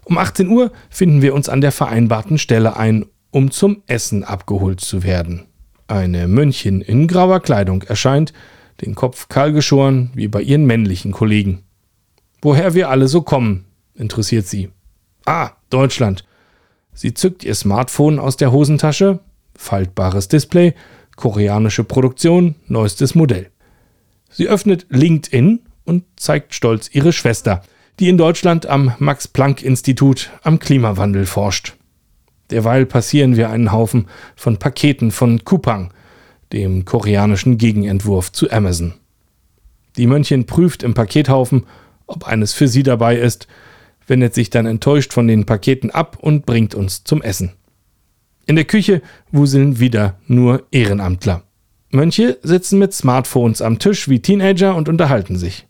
Um 0.05 0.17
18 0.17 0.47
Uhr 0.47 0.71
finden 0.89 1.21
wir 1.21 1.33
uns 1.33 1.49
an 1.49 1.61
der 1.61 1.71
vereinbarten 1.71 2.37
Stelle 2.37 2.75
ein, 2.77 3.05
um 3.31 3.51
zum 3.51 3.81
Essen 3.87 4.23
abgeholt 4.23 4.81
zu 4.81 5.03
werden. 5.03 5.45
Eine 5.87 6.27
Mönchin 6.27 6.81
in 6.81 7.07
grauer 7.07 7.39
Kleidung 7.39 7.81
erscheint, 7.83 8.33
den 8.81 8.95
Kopf 8.95 9.29
kahl 9.29 9.53
geschoren, 9.53 10.11
wie 10.13 10.27
bei 10.27 10.41
ihren 10.41 10.65
männlichen 10.65 11.11
Kollegen. 11.11 11.63
Woher 12.41 12.73
wir 12.73 12.89
alle 12.89 13.07
so 13.07 13.21
kommen, 13.21 13.65
interessiert 13.93 14.47
sie. 14.47 14.69
Ah, 15.25 15.51
Deutschland. 15.69 16.25
Sie 16.93 17.13
zückt 17.13 17.43
ihr 17.43 17.55
Smartphone 17.55 18.19
aus 18.19 18.37
der 18.37 18.51
Hosentasche, 18.51 19.19
faltbares 19.61 20.27
Display, 20.27 20.73
koreanische 21.15 21.83
Produktion, 21.83 22.55
neuestes 22.67 23.15
Modell. 23.15 23.49
Sie 24.29 24.47
öffnet 24.47 24.87
LinkedIn 24.89 25.59
und 25.85 26.03
zeigt 26.15 26.55
stolz 26.55 26.89
ihre 26.93 27.13
Schwester, 27.13 27.61
die 27.99 28.09
in 28.09 28.17
Deutschland 28.17 28.65
am 28.65 28.93
Max-Planck-Institut 28.99 30.31
am 30.41 30.59
Klimawandel 30.59 31.25
forscht. 31.25 31.75
Derweil 32.49 32.85
passieren 32.85 33.37
wir 33.37 33.49
einen 33.49 33.71
Haufen 33.71 34.07
von 34.35 34.57
Paketen 34.57 35.11
von 35.11 35.45
Kupang, 35.45 35.93
dem 36.51 36.83
koreanischen 36.85 37.57
Gegenentwurf 37.57 38.31
zu 38.31 38.51
Amazon. 38.51 38.93
Die 39.97 40.07
Mönchin 40.07 40.45
prüft 40.45 40.83
im 40.83 40.93
Pakethaufen, 40.93 41.65
ob 42.07 42.25
eines 42.25 42.53
für 42.53 42.67
sie 42.67 42.83
dabei 42.83 43.15
ist, 43.17 43.47
wendet 44.07 44.33
sich 44.33 44.49
dann 44.49 44.65
enttäuscht 44.65 45.13
von 45.13 45.27
den 45.27 45.45
Paketen 45.45 45.91
ab 45.91 46.17
und 46.19 46.45
bringt 46.45 46.75
uns 46.75 47.03
zum 47.03 47.21
Essen. 47.21 47.53
In 48.45 48.55
der 48.55 48.65
Küche 48.65 49.01
wuseln 49.31 49.79
wieder 49.79 50.17
nur 50.27 50.67
Ehrenamtler. 50.71 51.43
Mönche 51.91 52.37
sitzen 52.41 52.79
mit 52.79 52.93
Smartphones 52.93 53.61
am 53.61 53.79
Tisch 53.79 54.07
wie 54.07 54.21
Teenager 54.21 54.75
und 54.75 54.89
unterhalten 54.89 55.37
sich. 55.37 55.67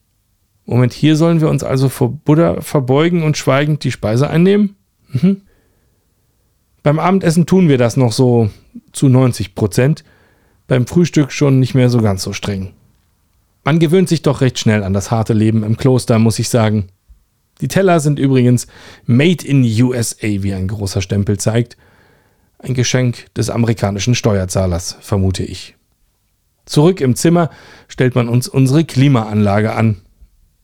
Moment, 0.66 0.94
hier 0.94 1.16
sollen 1.16 1.42
wir 1.42 1.50
uns 1.50 1.64
also 1.64 1.90
vor 1.90 2.12
Buddha 2.12 2.62
verbeugen 2.62 3.24
und 3.24 3.38
schweigend 3.38 3.84
die 3.84 3.92
Speise 3.92 4.30
einnehmen? 4.30 4.76
Mhm. 5.10 5.42
Beim 6.84 7.00
Abendessen 7.00 7.46
tun 7.46 7.70
wir 7.70 7.78
das 7.78 7.98
noch 7.98 8.12
so 8.12 8.50
zu 8.92 9.10
90 9.10 9.56
Prozent, 9.56 10.04
beim 10.68 10.88
Frühstück 10.88 11.32
schon 11.32 11.60
nicht 11.60 11.76
mehr 11.76 11.90
so 11.90 12.02
ganz 12.02 12.24
so 12.24 12.34
streng. 12.34 12.74
Man 13.64 13.80
gewöhnt 13.80 14.10
sich 14.10 14.22
doch 14.22 14.42
recht 14.42 14.58
schnell 14.58 14.84
an 14.84 14.94
das 14.94 15.12
harte 15.12 15.34
Leben 15.34 15.64
im 15.64 15.78
Kloster, 15.78 16.18
muss 16.18 16.40
ich 16.40 16.50
sagen. 16.50 16.88
Die 17.62 17.68
Teller 17.68 18.00
sind 18.00 18.18
übrigens 18.18 18.66
Made 19.06 19.46
in 19.46 19.64
USA, 19.64 20.28
wie 20.28 20.54
ein 20.54 20.68
großer 20.68 21.02
Stempel 21.02 21.38
zeigt. 21.38 21.78
Ein 22.64 22.76
Geschenk 22.76 23.34
des 23.34 23.50
amerikanischen 23.50 24.14
Steuerzahlers, 24.14 24.98
vermute 25.02 25.44
ich. 25.44 25.76
Zurück 26.66 27.02
im 27.02 27.16
Zimmer 27.16 27.50
stellt 27.88 28.14
man 28.14 28.30
uns 28.30 28.48
unsere 28.48 28.86
Klimaanlage 28.86 29.74
an. 29.74 30.02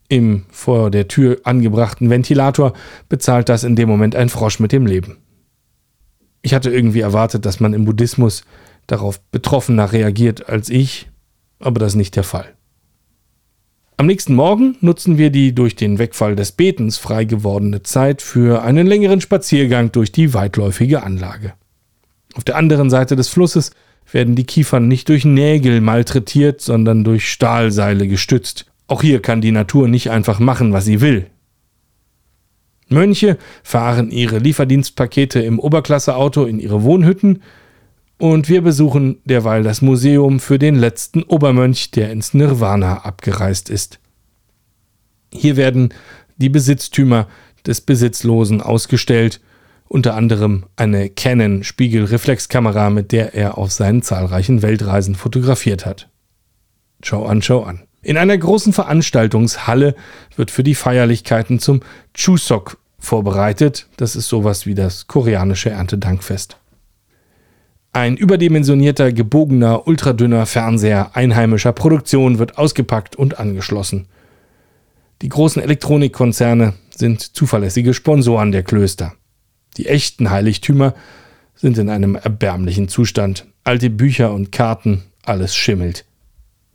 Im 0.07 0.45
vor 0.49 0.91
der 0.91 1.07
Tür 1.07 1.39
angebrachten 1.43 2.11
Ventilator 2.11 2.73
bezahlt 3.09 3.49
das 3.49 3.63
in 3.63 3.75
dem 3.75 3.89
Moment 3.89 4.15
ein 4.15 4.29
Frosch 4.29 4.59
mit 4.59 4.71
dem 4.71 4.85
Leben. 4.85 5.17
Ich 6.43 6.53
hatte 6.53 6.69
irgendwie 6.69 7.01
erwartet, 7.01 7.45
dass 7.45 7.59
man 7.59 7.73
im 7.73 7.85
Buddhismus 7.85 8.43
darauf 8.85 9.19
betroffener 9.31 9.91
reagiert 9.91 10.47
als 10.47 10.69
ich, 10.69 11.09
aber 11.59 11.79
das 11.79 11.93
ist 11.93 11.97
nicht 11.97 12.15
der 12.15 12.23
Fall. 12.23 12.53
Am 13.97 14.05
nächsten 14.05 14.35
Morgen 14.35 14.77
nutzen 14.81 15.17
wir 15.17 15.31
die 15.31 15.55
durch 15.55 15.75
den 15.75 15.97
Wegfall 15.97 16.35
des 16.35 16.51
Betens 16.51 16.99
frei 16.99 17.25
gewordene 17.25 17.81
Zeit 17.81 18.21
für 18.21 18.61
einen 18.61 18.85
längeren 18.85 19.19
Spaziergang 19.19 19.91
durch 19.91 20.11
die 20.11 20.35
weitläufige 20.35 21.01
Anlage. 21.01 21.53
Auf 22.37 22.43
der 22.43 22.55
anderen 22.55 22.91
Seite 22.91 23.15
des 23.15 23.29
Flusses 23.29 23.71
werden 24.11 24.35
die 24.35 24.45
Kiefern 24.45 24.87
nicht 24.87 25.09
durch 25.09 25.25
Nägel 25.25 25.81
malträtiert, 25.81 26.61
sondern 26.61 27.03
durch 27.03 27.29
Stahlseile 27.29 28.07
gestützt. 28.07 28.67
Auch 28.85 29.01
hier 29.01 29.23
kann 29.23 29.41
die 29.41 29.51
Natur 29.51 29.87
nicht 29.87 30.11
einfach 30.11 30.39
machen, 30.39 30.71
was 30.71 30.85
sie 30.85 31.01
will. 31.01 31.25
Mönche 32.89 33.37
fahren 33.63 34.11
ihre 34.11 34.37
Lieferdienstpakete 34.37 35.41
im 35.41 35.59
Oberklasseauto 35.59 36.45
in 36.45 36.59
ihre 36.59 36.83
Wohnhütten 36.83 37.41
und 38.19 38.49
wir 38.49 38.61
besuchen 38.61 39.17
derweil 39.25 39.63
das 39.63 39.81
Museum 39.81 40.39
für 40.39 40.59
den 40.59 40.75
letzten 40.75 41.23
Obermönch, 41.23 41.89
der 41.89 42.11
ins 42.11 42.35
Nirvana 42.35 42.99
abgereist 42.99 43.69
ist. 43.69 43.99
Hier 45.33 45.57
werden 45.57 45.91
die 46.37 46.49
Besitztümer 46.49 47.27
des 47.65 47.81
Besitzlosen 47.81 48.61
ausgestellt, 48.61 49.41
unter 49.87 50.15
anderem 50.15 50.65
eine 50.75 51.09
Canon 51.09 51.63
Spiegelreflexkamera, 51.63 52.89
mit 52.89 53.11
der 53.11 53.33
er 53.33 53.57
auf 53.57 53.71
seinen 53.71 54.01
zahlreichen 54.01 54.61
Weltreisen 54.61 55.15
fotografiert 55.15 55.85
hat. 55.85 56.09
Schau 57.03 57.25
an, 57.25 57.41
schau 57.41 57.63
an. 57.63 57.83
In 58.01 58.17
einer 58.17 58.37
großen 58.37 58.73
Veranstaltungshalle 58.73 59.95
wird 60.35 60.51
für 60.51 60.63
die 60.63 60.75
Feierlichkeiten 60.75 61.59
zum 61.59 61.81
Chuseok 62.13 62.77
vorbereitet. 62.99 63.87
Das 63.97 64.15
ist 64.15 64.27
sowas 64.27 64.65
wie 64.65 64.75
das 64.75 65.07
koreanische 65.07 65.69
Erntedankfest. 65.69 66.57
Ein 67.93 68.15
überdimensionierter, 68.15 69.11
gebogener, 69.11 69.87
ultradünner 69.87 70.45
Fernseher 70.45 71.15
einheimischer 71.15 71.73
Produktion 71.73 72.37
wird 72.37 72.57
ausgepackt 72.57 73.15
und 73.15 73.39
angeschlossen. 73.39 74.07
Die 75.23 75.29
großen 75.29 75.61
Elektronikkonzerne 75.61 76.73
sind 76.95 77.21
zuverlässige 77.35 77.93
Sponsoren 77.95 78.51
der 78.51 78.63
Klöster. 78.63 79.13
Die 79.77 79.87
echten 79.87 80.29
Heiligtümer 80.29 80.93
sind 81.55 81.77
in 81.77 81.89
einem 81.89 82.15
erbärmlichen 82.15 82.87
Zustand. 82.87 83.45
Alte 83.63 83.89
Bücher 83.89 84.33
und 84.33 84.51
Karten, 84.51 85.03
alles 85.23 85.55
schimmelt. 85.55 86.05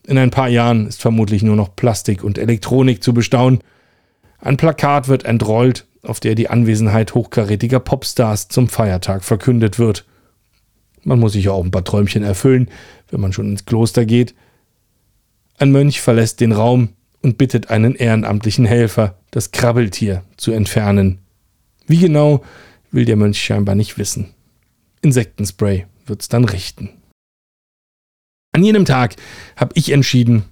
In 0.07 0.19
ein 0.19 0.31
paar 0.31 0.49
Jahren 0.49 0.87
ist 0.87 1.01
vermutlich 1.01 1.43
nur 1.43 1.57
noch 1.57 1.77
Plastik 1.77 2.25
und 2.25 2.39
Elektronik 2.39 3.03
zu 3.03 3.15
bestaunen. 3.15 3.61
Ein 4.39 4.57
Plakat 4.57 5.09
wird 5.09 5.25
entrollt, 5.25 5.87
auf 6.03 6.19
der 6.19 6.35
die 6.35 6.51
Anwesenheit 6.51 7.15
hochkarätiger 7.15 7.79
Popstars 7.79 8.49
zum 8.49 8.69
Feiertag 8.69 9.23
verkündet 9.23 9.79
wird. 9.79 10.05
Man 11.05 11.21
muss 11.21 11.33
sich 11.33 11.45
ja 11.45 11.53
auch 11.53 11.65
ein 11.65 11.71
paar 11.71 11.85
Träumchen 11.85 12.25
erfüllen, 12.25 12.69
wenn 13.11 13.21
man 13.21 13.33
schon 13.33 13.51
ins 13.51 13.65
Kloster 13.65 14.05
geht. 14.05 14.35
Ein 15.59 15.71
Mönch 15.71 16.01
verlässt 16.01 16.41
den 16.41 16.53
Raum 16.53 16.91
und 17.23 17.39
bittet 17.39 17.71
einen 17.71 17.95
ehrenamtlichen 17.95 18.65
Helfer, 18.65 19.17
das 19.31 19.53
Krabbeltier 19.53 20.25
zu 20.37 20.51
entfernen. 20.51 21.19
Wie 21.87 21.99
genau, 21.99 22.43
will 22.93 23.05
der 23.05 23.17
Mönch 23.17 23.43
scheinbar 23.43 23.75
nicht 23.75 23.99
wissen. 23.99 24.35
Insektenspray 25.01 25.87
wird's 26.07 26.29
dann 26.29 26.45
richten. 26.45 26.91
An 28.53 28.63
jenem 28.63 28.85
Tag 28.85 29.17
habe 29.57 29.73
ich 29.75 29.91
entschieden, 29.91 30.45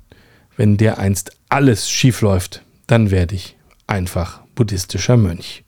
wenn 0.56 0.76
der 0.76 0.98
einst 0.98 1.36
alles 1.48 1.88
schief 1.90 2.22
läuft, 2.22 2.62
dann 2.86 3.10
werde 3.10 3.34
ich 3.34 3.56
einfach 3.86 4.40
buddhistischer 4.54 5.16
Mönch. 5.16 5.64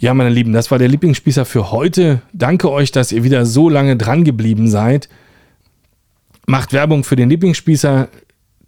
Ja, 0.00 0.14
meine 0.14 0.30
Lieben, 0.30 0.52
das 0.52 0.70
war 0.70 0.78
der 0.78 0.86
Lieblingsspießer 0.86 1.44
für 1.44 1.72
heute. 1.72 2.22
Danke 2.32 2.70
euch, 2.70 2.92
dass 2.92 3.10
ihr 3.10 3.24
wieder 3.24 3.46
so 3.46 3.68
lange 3.68 3.96
dran 3.96 4.22
geblieben 4.22 4.68
seid. 4.70 5.08
Macht 6.46 6.72
Werbung 6.72 7.02
für 7.02 7.16
den 7.16 7.28
Lieblingsspießer, 7.28 8.08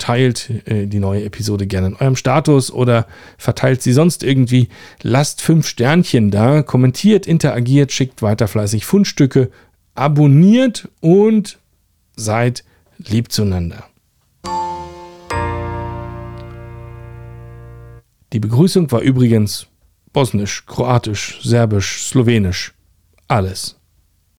teilt 0.00 0.50
äh, 0.66 0.86
die 0.86 0.98
neue 0.98 1.24
Episode 1.24 1.68
gerne 1.68 1.88
in 1.88 1.96
eurem 1.96 2.16
Status 2.16 2.72
oder 2.72 3.06
verteilt 3.38 3.82
sie 3.82 3.92
sonst 3.92 4.24
irgendwie. 4.24 4.68
Lasst 5.02 5.40
fünf 5.40 5.68
Sternchen 5.68 6.32
da, 6.32 6.62
kommentiert, 6.62 7.26
interagiert, 7.26 7.92
schickt 7.92 8.22
weiter 8.22 8.48
fleißig 8.48 8.84
Fundstücke, 8.84 9.50
abonniert 9.94 10.88
und 11.00 11.58
seid 12.16 12.64
lieb 12.98 13.30
zueinander. 13.30 13.84
Die 18.32 18.40
Begrüßung 18.40 18.90
war 18.92 19.00
übrigens 19.00 19.66
Bosnisch, 20.12 20.64
Kroatisch, 20.66 21.40
Serbisch, 21.42 22.04
Slowenisch. 22.04 22.74
Alles. 23.28 23.79